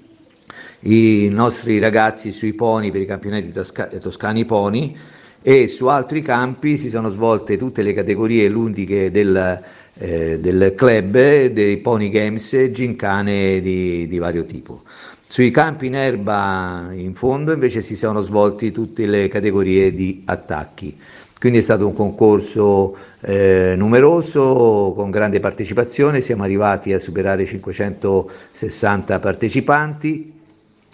[0.82, 4.96] i nostri ragazzi sui poni per i campionati tosca- toscani poni
[5.42, 9.64] e su altri campi si sono svolte tutte le categorie ludiche del,
[10.00, 14.84] eh, del club, dei pony games, gincane di, di vario tipo.
[15.28, 20.98] Sui campi in erba in fondo invece si sono svolti tutte le categorie di attacchi.
[21.40, 27.46] Quindi è stato un concorso eh, numeroso, con grande partecipazione, siamo arrivati a superare i
[27.46, 30.34] 560 partecipanti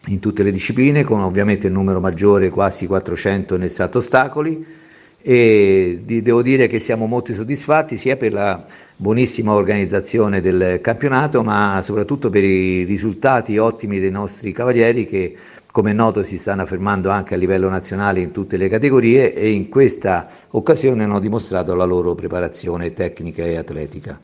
[0.07, 4.81] in tutte le discipline, con ovviamente il numero maggiore, quasi 400 nel salto ostacoli
[5.25, 8.65] e devo dire che siamo molto soddisfatti sia per la
[8.97, 15.33] buonissima organizzazione del campionato, ma soprattutto per i risultati ottimi dei nostri cavalieri che
[15.71, 19.49] come è noto si stanno affermando anche a livello nazionale in tutte le categorie e
[19.49, 24.19] in questa occasione hanno dimostrato la loro preparazione tecnica e atletica.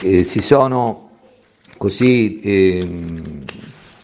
[0.00, 1.10] Eh, si sono
[1.76, 3.44] così ehm,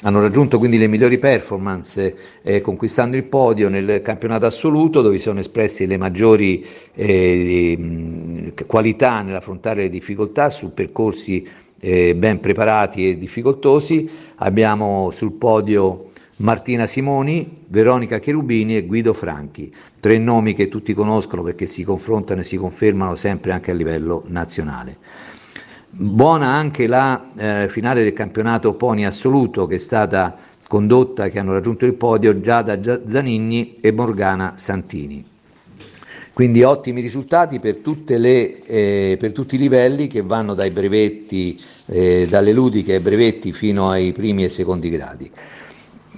[0.02, 5.22] hanno raggiunto quindi le migliori performance eh, conquistando il podio nel campionato assoluto dove si
[5.22, 11.48] sono espresse le maggiori eh, qualità nell'affrontare le difficoltà su percorsi
[11.84, 14.08] eh, ben preparati e difficoltosi.
[14.36, 21.42] Abbiamo sul podio Martina Simoni, Veronica Cherubini e Guido Franchi, tre nomi che tutti conoscono
[21.42, 24.96] perché si confrontano e si confermano sempre anche a livello nazionale.
[25.94, 30.34] Buona anche la eh, finale del campionato Pony assoluto che è stata
[30.66, 35.22] condotta, che hanno raggiunto il podio Giada Zanigni e Morgana Santini.
[36.32, 42.26] Quindi ottimi risultati per, le, eh, per tutti i livelli che vanno dai brevetti, eh,
[42.26, 45.30] dalle ludiche ai brevetti fino ai primi e secondi gradi.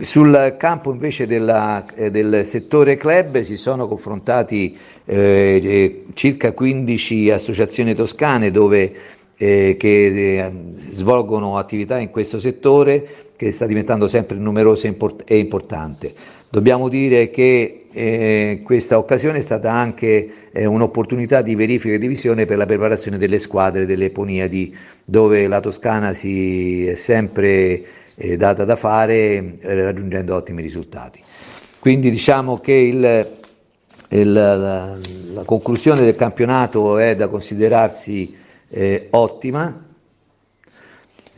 [0.00, 7.30] Sul campo invece della, eh, del settore club si sono confrontati eh, eh circa 15
[7.30, 8.92] associazioni toscane dove,
[9.36, 10.50] eh, che eh,
[10.90, 14.86] svolgono attività in questo settore che sta diventando sempre numeroso
[15.24, 16.14] e importante.
[16.48, 22.06] Dobbiamo dire che eh, questa occasione è stata anche eh, un'opportunità di verifica e di
[22.06, 24.74] visione per la preparazione delle squadre delle Poniadi,
[25.04, 27.82] dove la Toscana si è sempre
[28.14, 31.20] eh, data da fare eh, raggiungendo ottimi risultati.
[31.80, 33.28] Quindi diciamo che il,
[34.08, 38.34] il, la, la, conclusione del campionato è da considerarsi
[38.68, 39.84] eh, ottima,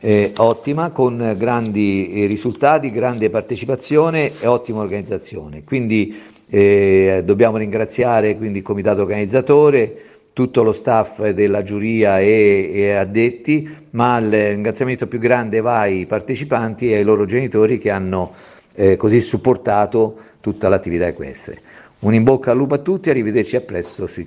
[0.00, 5.64] eh, ottima, con grandi eh, risultati, grande partecipazione e ottima organizzazione.
[5.64, 10.02] Quindi eh, dobbiamo ringraziare quindi, il comitato organizzatore,
[10.32, 16.04] tutto lo staff della giuria e, e, addetti, ma il ringraziamento più grande va ai
[16.04, 18.34] partecipanti e ai loro genitori che hanno
[18.74, 21.58] eh, così supportato tutta l'attività equestre.
[22.00, 24.24] Un in bocca al lupo a tutti, arrivederci a presto sui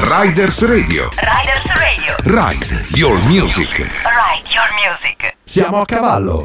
[0.00, 1.08] Riders Radio.
[1.16, 2.14] Riders Radio.
[2.22, 3.78] Ride your music.
[3.78, 5.34] Ride your music.
[5.42, 6.44] Siamo a cavallo.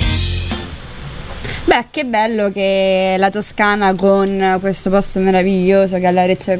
[1.65, 6.57] Beh, che bello che la Toscana con questo posto meraviglioso che all'Arezzo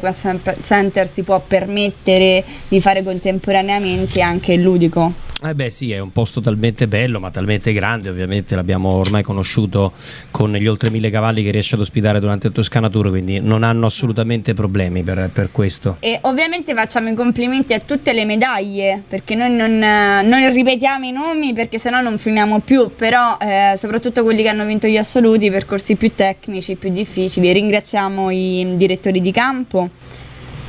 [0.60, 5.14] Center si può permettere di fare contemporaneamente anche il ludico.
[5.46, 9.92] Eh beh sì, è un posto talmente bello ma talmente grande, ovviamente l'abbiamo ormai conosciuto
[10.30, 13.62] con gli oltre mille cavalli che riesce ad ospitare durante il Toscana Tour, quindi non
[13.62, 15.98] hanno assolutamente problemi per, per questo.
[16.00, 21.12] E ovviamente facciamo i complimenti a tutte le medaglie, perché noi non, non ripetiamo i
[21.12, 25.44] nomi perché sennò non finiamo più, però eh, soprattutto quelli che hanno vinto gli assoluti,
[25.44, 29.90] i percorsi più tecnici, più difficili, ringraziamo i direttori di campo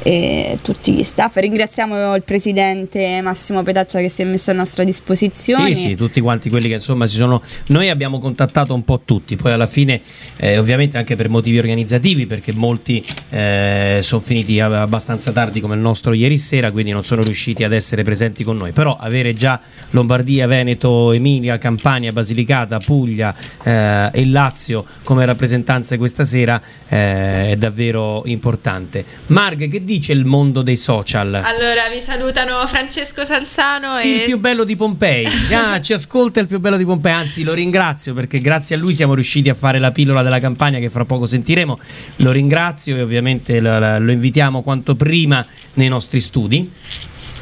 [0.06, 1.36] e tutti gli staff.
[1.36, 5.74] Ringraziamo il presidente Massimo Petaccia che si è messo a nostra disposizione.
[5.74, 7.42] Sì, sì, tutti quanti quelli che insomma si sono.
[7.70, 10.00] Noi abbiamo contattato un po' tutti, poi alla fine,
[10.36, 15.82] eh, ovviamente anche per motivi organizzativi, perché molti eh, sono finiti abbastanza tardi come il
[15.82, 18.74] nostro ieri sera, quindi non sono riusciti ad essere presenti con noi.
[18.74, 26.24] Però avere già Lombardia, Veneto, Emilia, Campania, Basilicata, Puglia eh, e Lazio come rappresentanze questa
[26.24, 29.04] sera eh, è davvero importante.
[29.28, 29.94] Marg, che dici?
[29.96, 31.34] Dice il mondo dei social?
[31.34, 34.08] Allora, vi salutano Francesco Salzano e...
[34.08, 35.28] Il più bello di Pompei.
[35.52, 38.94] Ah, ci ascolta il più bello di Pompei, anzi lo ringrazio perché grazie a lui
[38.94, 41.80] siamo riusciti a fare la pillola della campagna che fra poco sentiremo.
[42.18, 46.72] Lo ringrazio e ovviamente lo, lo invitiamo quanto prima nei nostri studi.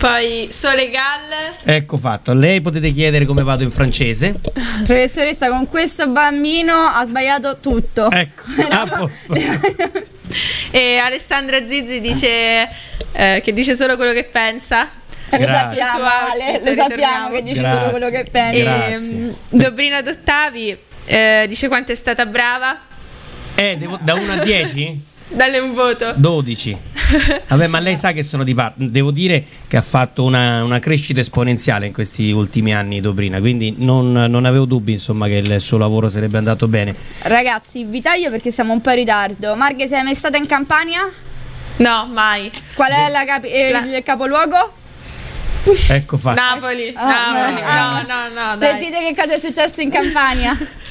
[0.03, 1.53] Poi Sole Gall.
[1.63, 4.37] Ecco fatto, a lei potete chiedere come vado in francese.
[4.83, 8.11] Professoressa, con questo bambino ha sbagliato tutto.
[8.11, 9.33] Ecco, a posto.
[10.71, 12.69] e Alessandra Zizzi dice
[13.13, 14.89] eh, che dice solo quello che pensa.
[15.29, 17.77] Eh, lo sappiamo, Ale, lo sappiamo che dice Grazie.
[17.77, 18.87] solo quello che pensa.
[18.87, 22.77] E, um, Dobrina Dottavi eh, dice quanto è stata brava.
[23.55, 25.11] Eh, devo, da 1 a 10?
[25.27, 26.13] Dalle un voto.
[26.15, 26.77] 12.
[27.47, 28.89] Vabbè, ma lei sa che sono di parte.
[28.89, 33.75] Devo dire che ha fatto una, una, crescita esponenziale in questi ultimi anni Dobrina, quindi
[33.77, 36.95] non, non, avevo dubbi insomma che il suo lavoro sarebbe andato bene.
[37.23, 39.55] Ragazzi, vi taglio perché siamo un po' in ritardo.
[39.55, 41.09] Marghe, sei mai stata in Campania?
[41.77, 42.51] No, mai.
[42.75, 43.79] Qual è la capi- eh, la...
[43.79, 44.81] il capoluogo?
[45.87, 46.39] Ecco fatto.
[46.39, 46.93] Napoli.
[46.95, 47.61] Ah, Napoli.
[47.61, 48.59] No, no, no, no.
[48.59, 50.57] Sentite che cosa è successo in Campania.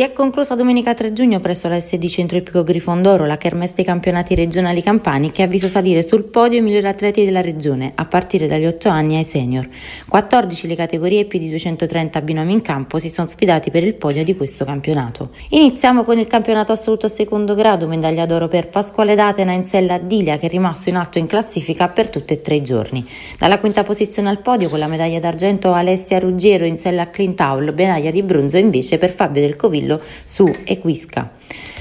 [0.00, 3.84] Si è conclusa domenica 3 giugno presso la sede Centro Ippico Grifondoro la kermesse dei
[3.84, 8.06] campionati regionali campani che ha visto salire sul podio i migliori atleti della regione a
[8.06, 9.68] partire dagli 8 anni ai senior.
[10.08, 13.92] 14 le categorie e più di 230 binomi in campo si sono sfidati per il
[13.92, 15.32] podio di questo campionato.
[15.50, 20.38] Iniziamo con il campionato assoluto secondo grado, medaglia d'oro per Pasquale Datena in sella Dilia
[20.38, 23.06] che è rimasto in alto in classifica per tutti e tre i giorni.
[23.38, 27.74] Dalla quinta posizione al podio con la medaglia d'argento Alessia Ruggiero in sella a Clintaul,
[27.76, 31.30] medaglia di bronzo invece per Fabio del Covid Cavillo su Equisca.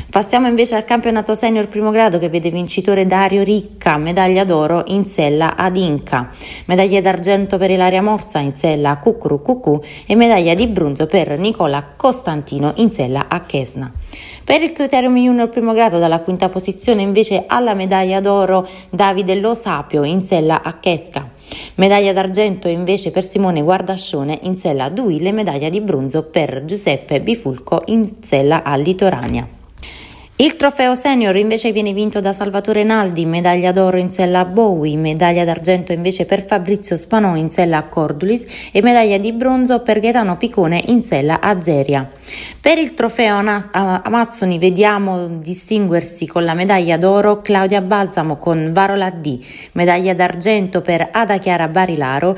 [0.09, 5.05] Passiamo invece al campionato senior primo grado che vede vincitore Dario Ricca, medaglia d'oro in
[5.05, 6.31] sella ad Inca,
[6.65, 11.37] medaglia d'argento per Ilaria Morsa in sella a Cucru Cucù e medaglia di bronzo per
[11.37, 13.91] Nicola Costantino in sella a Chesna.
[14.49, 19.53] Per il criterium junior primo grado dalla quinta posizione invece alla medaglia d'oro Davide Lo
[19.53, 21.29] Sapio in sella a Chesca.
[21.75, 27.21] Medaglia d'argento invece per Simone Guardascione in sella a Duile, medaglia di bronzo per Giuseppe
[27.21, 29.58] Bifulco in sella a Litorania.
[30.41, 34.95] Il trofeo senior invece viene vinto da Salvatore Naldi, medaglia d'oro in sella a Bowie,
[34.95, 39.99] medaglia d'argento invece per Fabrizio Spanò in sella a Cordulis e medaglia di bronzo per
[39.99, 42.09] Gaetano Picone in sella a Zeria.
[42.61, 49.43] Per il trofeo Amazzoni vediamo distinguersi con la medaglia d'oro Claudia Balsamo con Varola D,
[49.73, 52.37] medaglia d'argento per Ada Chiara Barilaro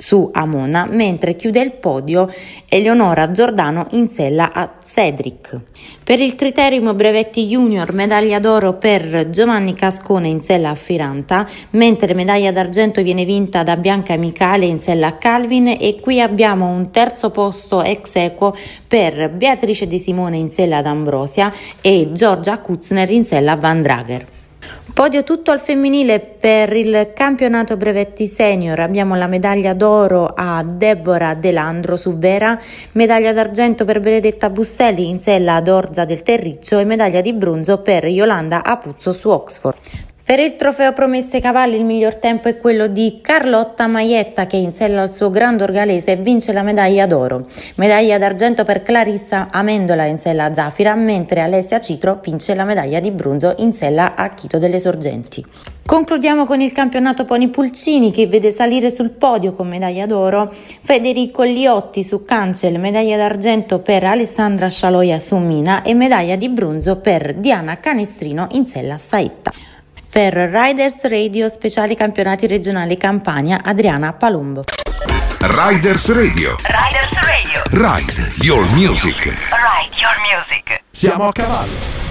[0.00, 2.32] su Amona, mentre chiude il podio
[2.66, 5.60] Eleonora Giordano in sella a Cedric.
[6.02, 12.14] Per il criterium brevetti junior medaglia d'oro per Giovanni Cascone in sella a Firanta, mentre
[12.14, 16.90] medaglia d'argento viene vinta da Bianca Micale in sella a Calvin e qui abbiamo un
[16.90, 18.56] terzo posto ex equo
[18.88, 23.82] per Beatrice De Simone in sella ad Ambrosia e Giorgia Kutzner in sella a Van
[23.82, 24.38] Drager.
[25.00, 28.80] Podio tutto al femminile per il campionato brevetti senior.
[28.80, 32.60] Abbiamo la medaglia d'oro a Deborah Delandro su Vera,
[32.92, 37.80] medaglia d'argento per Benedetta Busselli in sella ad Orza del Terriccio e medaglia di bronzo
[37.80, 40.09] per Yolanda Apuzzo su Oxford.
[40.30, 44.72] Per il trofeo Promesse Cavalli il miglior tempo è quello di Carlotta Maietta che in
[44.72, 47.48] sella al suo grande orgalese vince la medaglia d'oro.
[47.74, 53.00] Medaglia d'argento per Clarissa Amendola in sella a Zafira, mentre Alessia Citro vince la medaglia
[53.00, 55.44] di bronzo in sella a Chito delle Sorgenti.
[55.84, 60.48] Concludiamo con il campionato Pony Pulcini che vede salire sul podio con medaglia d'oro
[60.82, 66.98] Federico Liotti su Cancel, medaglia d'argento per Alessandra Scialoia su Mina e medaglia di bronzo
[66.98, 69.50] per Diana Canestrino in sella a Saetta.
[70.10, 74.64] Per Riders Radio Speciali Campionati Regionali Campania, Adriana Palumbo.
[75.38, 76.56] Riders Radio.
[76.64, 77.62] Riders Radio.
[77.70, 79.24] Ride Your Music.
[79.24, 80.82] Ride Your Music.
[80.90, 82.09] Siamo a cavallo.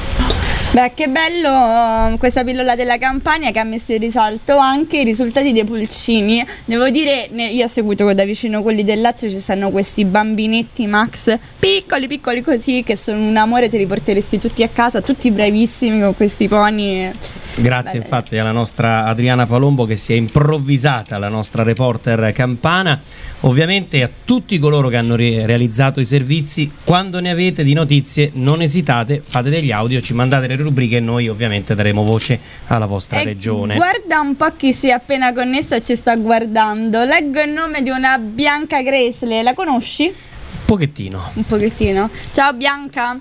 [0.72, 5.03] Beh, che bello um, questa pillola della campagna che ha messo in risalto anche i
[5.03, 6.45] risultati dei pulcini.
[6.65, 11.36] Devo dire, io ho seguito da vicino quelli del Lazio, ci stanno questi bambinetti Max,
[11.57, 16.01] piccoli piccoli così, che sono un amore, te li porteresti tutti a casa, tutti bravissimi
[16.01, 17.11] con questi pony.
[17.55, 23.01] Grazie Beh, infatti alla nostra Adriana Palombo che si è improvvisata, la nostra reporter campana.
[23.41, 28.32] Ovviamente a tutti coloro che hanno re- realizzato i servizi, quando ne avete di notizie
[28.36, 32.88] non esitate, fate degli audio, ci mandate le rubriche e noi ovviamente daremo voce alla
[32.88, 33.76] vostra E regione.
[33.76, 37.03] Guarda un po' chi si è appena connessa e ci sta guardando.
[37.03, 40.05] Leggo il nome di una Bianca Gresle, la conosci?
[40.05, 41.32] Un pochettino.
[41.36, 42.10] Un pochettino.
[42.32, 43.20] Ciao Bianca.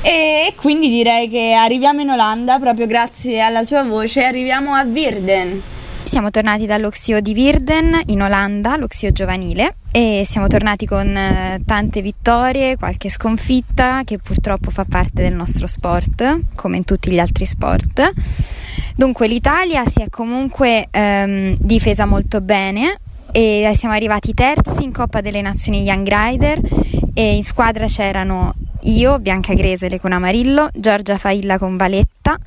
[0.00, 5.62] E quindi direi che arriviamo in Olanda proprio grazie alla sua voce, arriviamo a Virden.
[6.06, 12.00] Siamo tornati dall'Oxio di Virden in Olanda, l'Oxio giovanile, e siamo tornati con eh, tante
[12.00, 17.44] vittorie, qualche sconfitta che purtroppo fa parte del nostro sport, come in tutti gli altri
[17.44, 18.12] sport.
[18.94, 22.98] Dunque l'Italia si è comunque ehm, difesa molto bene
[23.32, 26.60] e siamo arrivati terzi in Coppa delle Nazioni Young Rider
[27.14, 32.38] e in squadra c'erano io, Bianca Gresele con Amarillo, Giorgia Failla con Valetta,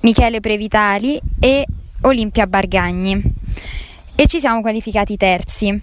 [0.00, 1.64] Michele Previtali e
[2.02, 3.22] Olimpia Bargagni
[4.14, 5.78] e ci siamo qualificati terzi.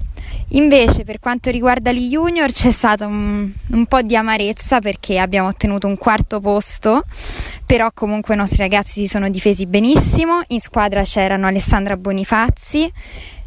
[0.50, 5.48] Invece per quanto riguarda gli junior c'è stato un, un, po' di amarezza perché abbiamo
[5.48, 7.04] ottenuto un quarto posto,
[7.66, 12.92] però comunque i nostri ragazzi si sono difesi benissimo, in squadra c'erano Alessandra Bonifazzi,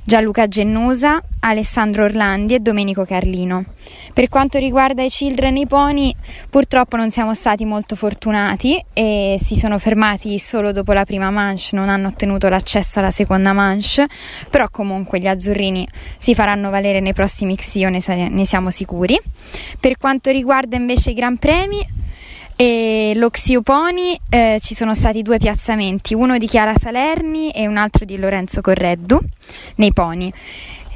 [0.07, 3.64] Gianluca Gennusa, Alessandro Orlandi e Domenico Carlino.
[4.12, 6.14] Per quanto riguarda i children e i pony,
[6.48, 11.74] purtroppo non siamo stati molto fortunati e si sono fermati solo dopo la prima manche,
[11.74, 14.07] non hanno ottenuto l'accesso alla seconda manche,
[14.48, 19.20] però comunque gli azzurrini si faranno valere nei prossimi Xio, ne, ne siamo sicuri.
[19.80, 21.84] Per quanto riguarda invece i Gran Premi,
[22.57, 27.76] e lo Xioponi eh, ci sono stati due piazzamenti, uno di Chiara Salerni e un
[27.76, 29.20] altro di Lorenzo Correddu
[29.76, 30.32] nei poni.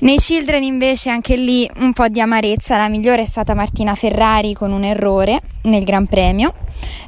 [0.00, 4.54] Nei Children invece anche lì un po' di amarezza, la migliore è stata Martina Ferrari
[4.54, 6.54] con un errore nel Gran Premio.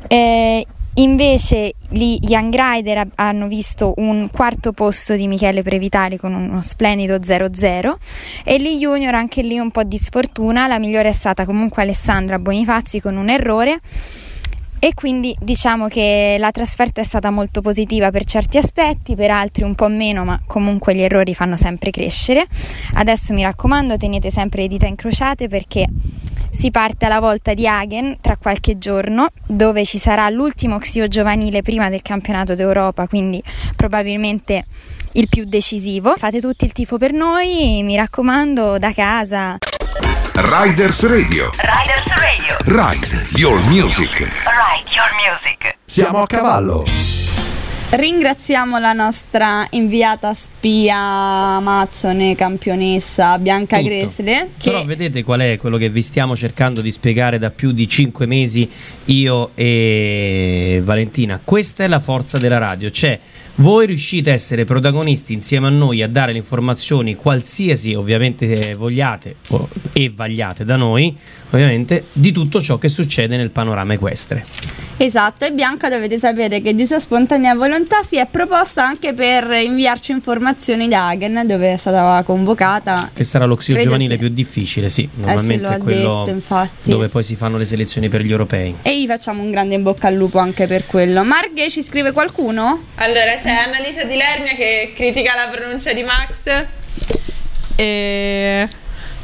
[0.07, 6.61] Eh, invece gli Young Rider hanno visto un quarto posto di Michele Previtali con uno
[6.61, 7.94] splendido 0-0
[8.44, 12.38] e gli Junior anche lì un po' di sfortuna, la migliore è stata comunque Alessandra
[12.38, 13.80] Bonifazzi con un errore
[14.85, 19.62] e quindi diciamo che la trasferta è stata molto positiva per certi aspetti, per altri
[19.62, 22.45] un po' meno, ma comunque gli errori fanno sempre crescere.
[22.95, 25.87] Adesso mi raccomando, tenete sempre le dita incrociate perché
[26.51, 31.62] si parte alla volta di Hagen tra qualche giorno, dove ci sarà l'ultimo Xio giovanile
[31.62, 33.41] prima del campionato d'Europa, quindi
[33.76, 34.64] probabilmente
[35.12, 36.14] il più decisivo.
[36.16, 39.59] Fate tutti il tifo per noi, mi raccomando, da casa.
[40.35, 41.51] Riders Radio.
[41.59, 42.57] Riders Radio.
[42.64, 44.18] Ride Your Music.
[44.18, 45.76] Ride your music.
[45.85, 46.85] Siamo a cavallo.
[47.91, 53.89] Ringraziamo la nostra inviata spia amazzone campionessa Bianca Tutto.
[53.91, 57.72] Gresle che Però vedete qual è quello che vi stiamo cercando di spiegare da più
[57.72, 58.66] di 5 mesi
[59.05, 61.43] io e Valentina.
[61.45, 63.20] Questa è la forza della radio, cioè
[63.57, 68.74] voi riuscite a essere protagonisti insieme a noi a dare le informazioni qualsiasi ovviamente eh,
[68.74, 69.36] vogliate
[69.92, 71.16] e vagliate da noi,
[71.50, 74.82] ovviamente, di tutto ciò che succede nel panorama equestre.
[75.05, 79.50] Esatto, e Bianca dovete sapere che di sua spontanea volontà si è proposta anche per
[79.50, 83.11] inviarci informazioni da Hagen dove è stata convocata.
[83.12, 84.20] Che sarà l'oxio Credo giovanile sì.
[84.20, 86.90] più difficile, sì, Eh sì, normalmente lo è quello detto, infatti.
[86.90, 88.76] dove poi si fanno le selezioni per gli europei.
[88.82, 91.24] E gli facciamo un grande in bocca al lupo anche per quello.
[91.24, 92.84] Marghe ci scrive qualcuno?
[92.96, 96.64] Allora c'è Annalisa Di Lernia che critica la pronuncia di Max.
[97.74, 98.68] E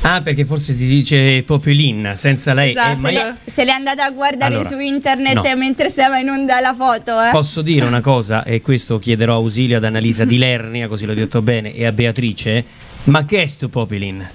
[0.03, 2.71] Ah, perché forse si dice Populin senza lei.
[2.71, 5.57] Esatto, Eh, ma se, io- le- se l'è andata a guardare Allora, su internet no.
[5.57, 7.31] mentre stava in onda la foto, eh?
[7.31, 11.43] Posso dire una cosa, e questo chiederò ausilio ad Annalisa Di Lernia, così l'ho detto
[11.43, 12.65] bene, e a Beatrice.
[13.05, 14.27] Ma che è sto Populin?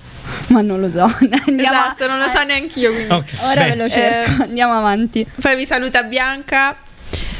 [0.47, 1.03] Ma non lo so.
[1.47, 2.91] Andiamo esatto, non lo so neanche io.
[2.91, 3.11] quindi.
[3.13, 3.69] Ok, Ora bene.
[3.69, 5.25] ve lo cerco, andiamo avanti.
[5.39, 6.77] Poi vi saluta Bianca.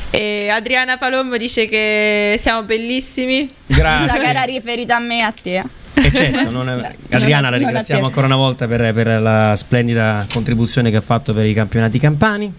[0.09, 3.51] E Adriana Palombo dice che siamo bellissimi.
[3.65, 4.07] Grazie.
[4.09, 5.63] Questa gara riferita a me e a te.
[5.95, 10.89] E certo, non è- Adriana la ringraziamo ancora una volta per, per la splendida contribuzione
[10.89, 12.53] che ha fatto per i campionati campani.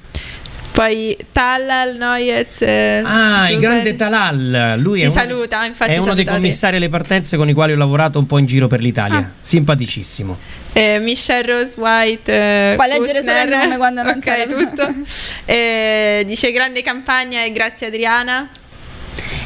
[0.72, 2.62] Poi Tallal, Noyez.
[2.62, 3.60] eh, Ah, il Zuber.
[3.60, 5.90] grande Talal, lui Ti è uno, saluta, infatti.
[5.92, 8.66] è uno dei commissari alle partenze con i quali ho lavorato un po' in giro
[8.66, 9.18] per l'Italia.
[9.18, 9.30] Ah.
[9.38, 10.36] Simpaticissimo.
[10.72, 12.32] Eh, Michelle Rose White.
[12.72, 14.46] Eh, Puoi leggere solo il nome quando non Ok, serve.
[14.66, 14.94] tutto.
[15.46, 18.48] Eh, dice grande campagna e grazie Adriana.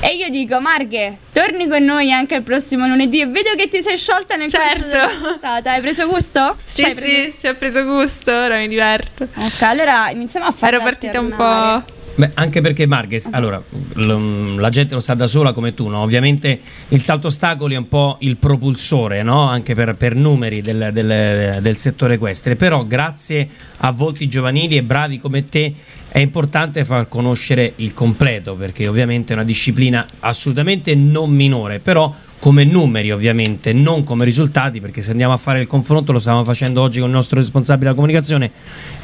[0.01, 3.21] E io dico, Marghe, torni con noi anche il prossimo lunedì.
[3.21, 4.67] E vedo che ti sei sciolta nel Certo.
[4.79, 5.73] corso della puntata.
[5.73, 6.57] Hai preso gusto?
[6.65, 9.27] Sì, Ci hai sì, preso- ci ho preso gusto, ora mi diverto.
[9.35, 11.97] Ok, allora iniziamo a fare Ero partita un po'.
[12.15, 13.63] Beh, anche perché Marques, allora,
[13.95, 16.01] l- la gente lo sa da sola come tu, no?
[16.03, 19.43] Ovviamente il salto ostacoli è un po' il propulsore, no?
[19.49, 24.83] Anche per, per numeri del, del- del settore equestre, però grazie a volti giovanili e
[24.83, 25.73] bravi come te
[26.09, 32.13] è importante far conoscere il completo, perché ovviamente è una disciplina assolutamente non minore, però
[32.39, 36.45] come numeri ovviamente, non come risultati, perché se andiamo a fare il confronto, lo stiamo
[36.45, 38.51] facendo oggi con il nostro responsabile della comunicazione,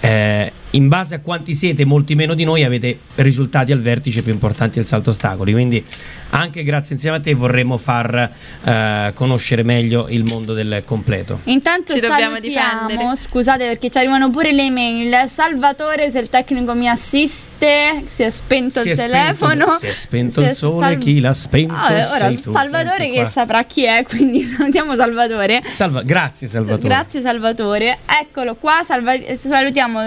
[0.01, 4.33] eh, in base a quanti siete, molti meno di noi, avete risultati al vertice più
[4.33, 5.85] importanti del salto ostacoli, quindi
[6.31, 8.31] anche grazie insieme a te vorremmo far
[8.64, 11.41] eh, conoscere meglio il mondo del completo.
[11.45, 13.16] Intanto Ci salutiamo, difendere.
[13.16, 15.29] scusate perché ci arrivano pure le email.
[15.29, 19.77] Salvatore, se il tecnico mi assiste, si è spento Si il è spento- telefono.
[19.79, 21.72] si è spento Si il sole, sal- chi l'ha spento?
[21.75, 23.29] Ah, ora sei tu, Salvatore che qua.
[23.29, 25.61] saprà chi è, quindi salutiamo Salvatore.
[25.62, 26.89] Salva- grazie Salvatore.
[26.89, 27.99] Grazie Salvatore.
[28.07, 30.01] Eccolo qua, salva- salutiamo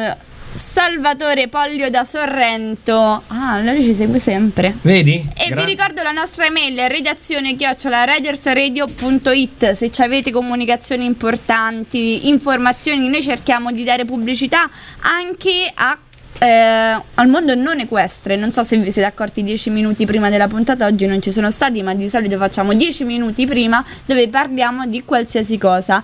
[0.57, 3.23] Salvatore Pollio da Sorrento.
[3.27, 4.75] Ah, allora ci segue sempre.
[4.81, 5.23] Vedi?
[5.37, 13.07] E Gra- vi ricordo la nostra email redazione chiocciolaridersradio.it se ci avete comunicazioni importanti, informazioni,
[13.07, 14.67] noi cerchiamo di dare pubblicità
[15.01, 15.95] anche a
[16.39, 20.47] eh, al mondo non equestre, non so se vi siete accorti 10 minuti prima della
[20.47, 24.85] puntata, oggi non ci sono stati, ma di solito facciamo 10 minuti prima dove parliamo
[24.85, 26.03] di qualsiasi cosa.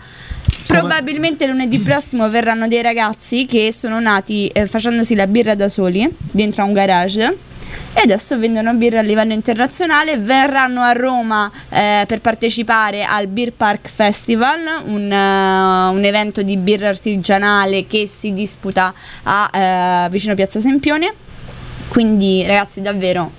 [0.65, 6.09] Probabilmente lunedì prossimo verranno dei ragazzi che sono nati eh, facendosi la birra da soli
[6.31, 7.37] dentro a un garage
[7.93, 10.17] e adesso vendono birra a livello internazionale.
[10.17, 16.57] Verranno a Roma eh, per partecipare al Beer Park Festival, un, eh, un evento di
[16.57, 19.49] birra artigianale che si disputa a
[20.05, 21.13] eh, vicino Piazza Sempione.
[21.87, 23.31] Quindi, ragazzi, davvero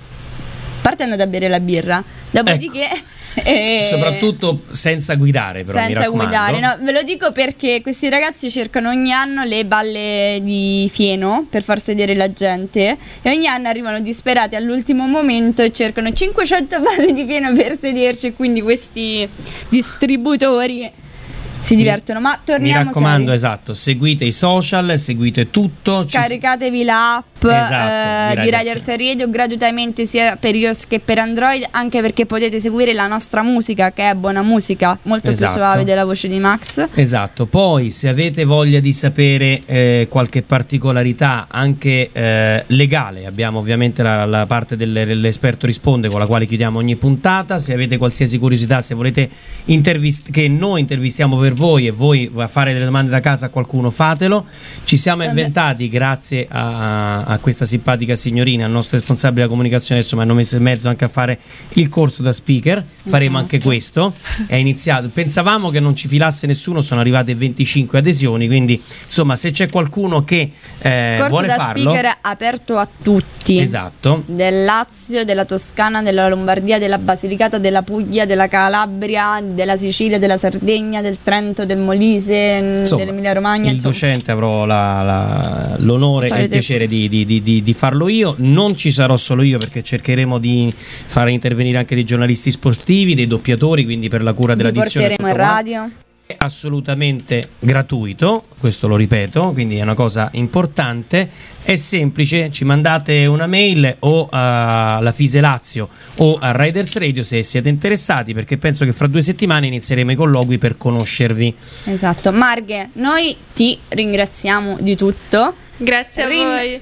[0.81, 2.87] partendo da bere la birra, dopodiché.
[3.43, 8.49] eh, Soprattutto senza guidare, però mi senza guidare, no, ve lo dico perché questi ragazzi
[8.49, 13.67] cercano ogni anno le balle di fieno per far sedere la gente e ogni anno
[13.67, 19.27] arrivano disperati all'ultimo momento e cercano 500 balle di fieno per sederci e quindi questi
[19.69, 20.89] distributori
[21.59, 22.19] si divertono.
[22.19, 23.35] Ma Mi torniamo raccomando, seri.
[23.35, 26.03] esatto, seguite i social, seguite tutto.
[26.05, 31.65] ci- Scaricatevi l'app Esatto, eh, di Riders Radio gratuitamente sia per iOS che per Android,
[31.71, 35.51] anche perché potete seguire la nostra musica, che è buona musica, molto Esatto.
[35.53, 36.87] più suave della voce di Max.
[36.93, 44.03] Esatto, poi se avete voglia di sapere eh, qualche particolarità anche eh, legale, abbiamo ovviamente
[44.03, 48.37] la, la parte del- dell'esperto risponde con la quale chiudiamo ogni puntata, se avete qualsiasi
[48.37, 49.29] curiosità, se volete
[49.65, 53.49] intervist- che noi intervistiamo per voi e voi a fare delle domande da casa a
[53.49, 54.45] qualcuno, fatelo.
[54.83, 59.99] Ci siamo inventati grazie a, a a questa simpatica signorina, al nostro responsabile della comunicazione,
[60.01, 61.39] adesso mi hanno messo in mezzo anche a fare
[61.73, 64.13] il corso da speaker, faremo anche questo,
[64.47, 69.51] è iniziato, pensavamo che non ci filasse nessuno, sono arrivate 25 adesioni, quindi insomma se
[69.51, 73.59] c'è qualcuno che eh, Corso vuole da farlo, speaker aperto a tutti.
[73.59, 80.17] esatto, Del Lazio, della Toscana, della Lombardia, della Basilicata, della Puglia, della Calabria, della Sicilia,
[80.17, 83.67] della Sardegna, del Trento, del Molise, dell'Emilia Romagna.
[83.67, 83.93] il insomma.
[83.93, 88.33] docente avrò la- la- l'onore e il piacere di, di- di- di- di farlo io.
[88.39, 93.27] Non ci sarò solo io perché cercheremo di fare intervenire anche dei giornalisti sportivi, dei
[93.27, 95.89] doppiatori, quindi per la cura della Vi porteremo in radio.
[96.27, 101.29] È assolutamente gratuito, questo lo ripeto, quindi è una cosa importante.
[101.61, 107.43] È semplice, ci mandate una mail o alla Fise Lazio o a Riders Radio se
[107.43, 111.55] siete interessati, perché penso che fra due settimane inizieremo i colloqui per conoscervi.
[111.83, 112.31] Esatto.
[112.31, 115.53] Marghe, noi ti ringraziamo di tutto.
[115.77, 116.81] Grazie a Rin- voi.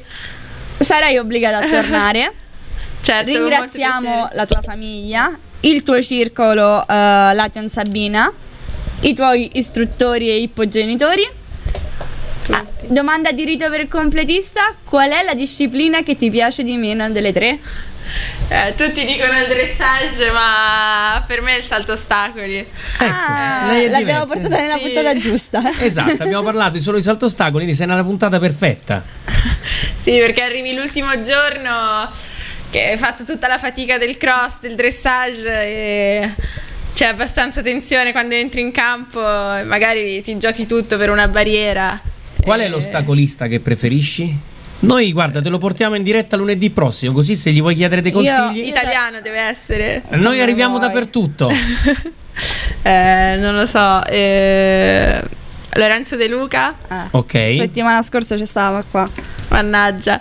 [0.78, 2.34] Sarai obbligata a tornare.
[3.02, 6.94] Certo, Ringraziamo la tua famiglia, il tuo circolo eh,
[7.34, 8.32] Lation Sabina,
[9.04, 11.28] i tuoi istruttori e ippogenitori.
[12.50, 16.76] Ah, domanda di rito per il completista: qual è la disciplina che ti piace di
[16.78, 17.60] meno delle tre?
[18.50, 22.66] Eh, tutti dicono il dressage, ma per me è il salto ostacoli.
[22.98, 24.82] Ah, lei è l'abbiamo portata nella Sì.
[24.82, 25.62] puntata giusta.
[25.80, 29.04] Esatto, abbiamo parlato di solo di salto ostacoli, quindi sei nella puntata perfetta.
[30.04, 32.12] Sì, perché arrivi l'ultimo giorno
[32.70, 36.34] che hai fatto tutta la fatica del cross, del dressage e
[37.04, 39.20] c'è abbastanza tensione quando entri in campo
[39.58, 42.00] e magari ti giochi tutto per una barriera.
[42.42, 42.64] Qual Eh.
[42.64, 44.40] è l'ostacolista che preferisci?
[44.80, 48.14] Noi, guarda, te lo portiamo in diretta lunedì prossimo, così se gli vuoi chiedere dei
[48.14, 48.66] consigli.
[48.70, 50.04] Italiano deve essere.
[50.12, 50.88] Noi Come arriviamo vuoi.
[50.88, 51.52] dappertutto.
[52.86, 54.04] Eh, non lo so.
[54.08, 55.22] eh,
[55.74, 56.76] Lorenzo De Luca.
[57.12, 57.32] Ok.
[57.32, 59.08] Settimana scorsa ci stava qua.
[59.50, 60.20] Mannaggia.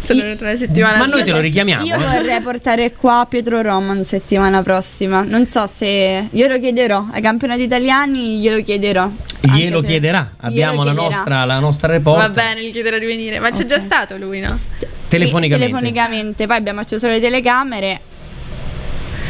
[0.00, 1.84] Sono venuta la settimana Ma noi te lo richiamiamo.
[1.84, 1.98] Io eh.
[1.98, 5.22] vorrei portare qua Pietro Roman settimana prossima.
[5.22, 9.10] Non so se glielo chiederò ai campionati italiani, glielo chiederò.
[9.40, 10.34] Glielo chiederà.
[10.40, 11.16] Abbiamo la chiederà.
[11.16, 13.38] nostra, la nostra Va report bene, gli chiederò di venire.
[13.40, 14.58] Ma c'è già stato lui, no?
[15.08, 15.70] telefonicamente.
[15.70, 16.46] telefonicamente.
[16.46, 18.00] Poi abbiamo acceso le telecamere.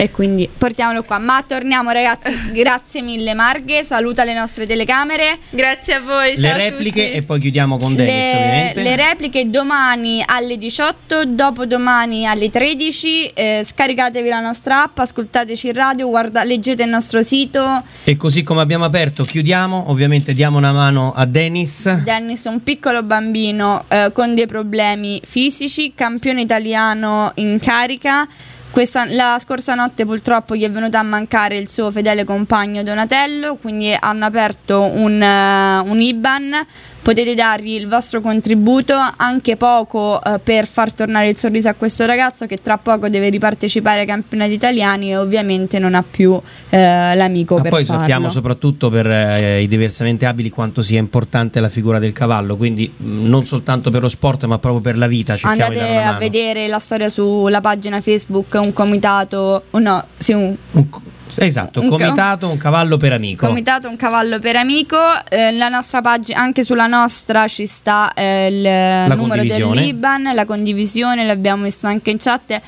[0.01, 1.19] E quindi portiamolo qua.
[1.19, 2.31] Ma torniamo ragazzi.
[2.55, 3.83] Grazie mille Marghe.
[3.83, 5.39] Saluta le nostre telecamere.
[5.51, 6.37] Grazie a voi.
[6.37, 8.83] Le repliche e poi chiudiamo con Dennis, Le, ovviamente.
[8.83, 13.27] le repliche domani alle 18, dopodomani alle 13.
[13.35, 17.83] eh, scaricatevi la nostra app, ascoltateci in radio, guarda, leggete il nostro sito.
[18.05, 19.91] E così come abbiamo aperto, chiudiamo.
[19.91, 21.91] Ovviamente diamo una mano a Dennis.
[22.05, 28.29] Dennis è un piccolo bambino eh, con dei problemi fisici, campione italiano in carica.
[28.71, 33.57] Questa- la scorsa notte purtroppo gli è venuto a mancare il suo fedele compagno Donatello,
[33.57, 36.67] quindi hanno aperto un, eh, un IBAN,
[37.09, 42.05] potete dargli il vostro contributo, anche poco eh, per far tornare il sorriso a questo
[42.05, 46.39] ragazzo che tra poco deve ripartecipare ai campionati italiani e ovviamente non ha più
[46.69, 48.01] eh, l'amico Ma poi farlo.
[48.03, 52.93] sappiamo soprattutto per eh, i diversamente abili quanto sia importante la figura del cavallo, quindi
[52.95, 55.35] mh, non soltanto per lo sport ma proprio per la vita.
[55.41, 60.55] Andate a vedere la storia sulla pagina Facebook, un comitato, oh no, sì, un
[61.37, 63.47] Esatto, un comitato, un cavallo per amico.
[63.47, 64.97] comitato, un cavallo per amico.
[65.29, 69.75] Eh, la nostra pagina, anche sulla nostra ci sta eh, il numero condivisione.
[69.75, 72.61] dell'Iban, la condivisione, l'abbiamo messo anche in chat.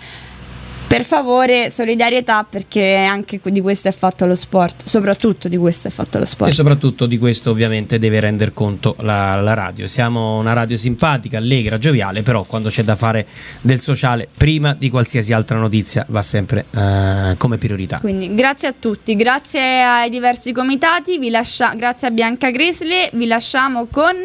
[0.90, 5.90] Per favore, solidarietà perché anche di questo è fatto lo sport, soprattutto di questo è
[5.92, 6.50] fatto lo E sport.
[6.50, 9.86] soprattutto di questo ovviamente deve render conto la, la radio.
[9.86, 13.24] Siamo una radio simpatica, allegra, gioviale, però quando c'è da fare
[13.60, 18.00] del sociale, prima di qualsiasi altra notizia, va sempre eh, come priorità.
[18.00, 23.26] Quindi grazie a tutti, grazie ai diversi comitati, vi lascia- grazie a Bianca Grisle, vi
[23.26, 24.16] lasciamo con...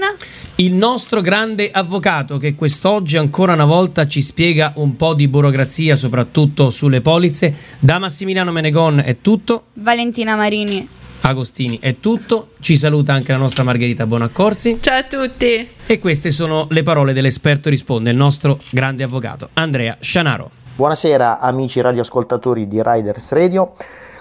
[0.57, 5.97] Il nostro grande avvocato che quest'oggi ancora una volta ci spiega un po' di burocrazia,
[5.97, 7.55] soprattutto sulle polizze.
[7.79, 9.65] Da Massimiliano Menegon è tutto.
[9.73, 10.87] Valentina Marini.
[11.21, 12.49] Agostini è tutto.
[12.59, 14.77] Ci saluta anche la nostra Margherita Bonaccorsi.
[14.79, 15.67] Ciao a tutti.
[15.85, 20.51] E queste sono le parole dell'esperto risponde, il nostro grande avvocato Andrea Scianaro.
[20.75, 23.75] Buonasera amici radioascoltatori di Riders Radio,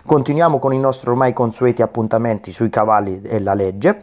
[0.06, 4.02] continuiamo con i nostri ormai consueti appuntamenti sui cavalli e la legge.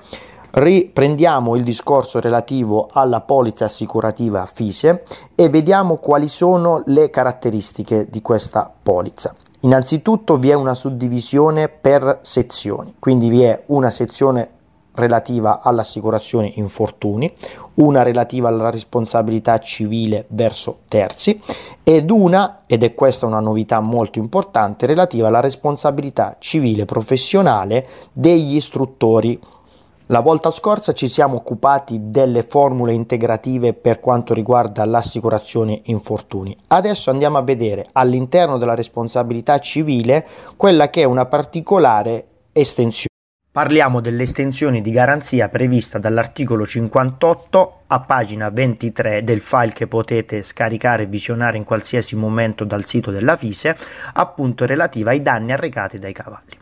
[0.54, 8.22] Riprendiamo il discorso relativo alla polizza assicurativa FISE e vediamo quali sono le caratteristiche di
[8.22, 9.34] questa polizza.
[9.62, 14.50] Innanzitutto vi è una suddivisione per sezioni, quindi vi è una sezione
[14.96, 17.34] relativa all'assicurazione infortuni,
[17.76, 21.42] una relativa alla responsabilità civile verso terzi
[21.82, 28.56] ed una, ed è questa una novità molto importante, relativa alla responsabilità civile professionale degli
[28.56, 29.40] istruttori
[30.12, 36.54] La volta scorsa ci siamo occupati delle formule integrative per quanto riguarda l'assicurazione infortuni.
[36.68, 43.11] Adesso andiamo a vedere all'interno della responsabilità civile quella che è una particolare estensione.
[43.54, 51.04] Parliamo dell'estensione di garanzia prevista dall'articolo 58 a pagina 23 del file che potete scaricare
[51.04, 53.76] e visionare in qualsiasi momento dal sito della FISE,
[54.14, 56.58] appunto relativa ai danni arrecati dai cavalli.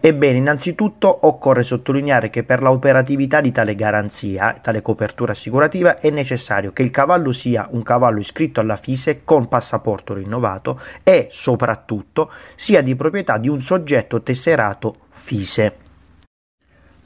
[0.00, 6.72] Ebbene, innanzitutto occorre sottolineare che per l'operatività di tale garanzia, tale copertura assicurativa, è necessario
[6.72, 12.82] che il cavallo sia un cavallo iscritto alla FISE con passaporto rinnovato e soprattutto sia
[12.82, 15.81] di proprietà di un soggetto tesserato FISE.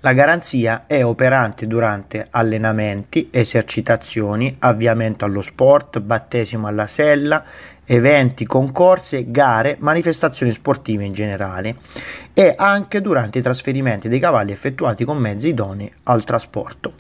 [0.07, 7.43] La garanzia è operante durante allenamenti, esercitazioni, avviamento allo sport, battesimo alla sella,
[7.86, 11.76] eventi, concorsi, gare, manifestazioni sportive in generale
[12.34, 16.94] e anche durante i trasferimenti dei cavalli effettuati con mezzi idonei al trasporto.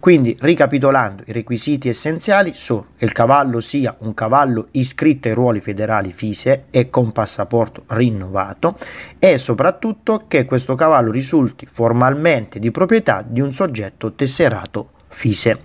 [0.00, 5.60] Quindi, ricapitolando, i requisiti essenziali sono che il cavallo sia un cavallo iscritto ai ruoli
[5.60, 8.76] federali FISE e con passaporto rinnovato
[9.18, 15.60] e soprattutto che questo cavallo risulti formalmente di proprietà di un soggetto tesserato FISE.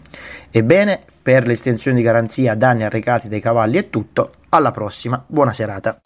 [0.52, 6.00] Ebbene, per l'estensione di garanzia danni arrecati dai cavalli è tutto, alla prossima, buona serata.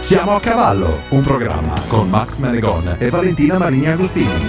[0.00, 4.48] Siamo a cavallo, un programma con Max Manegon e Valentina Marini Agostini.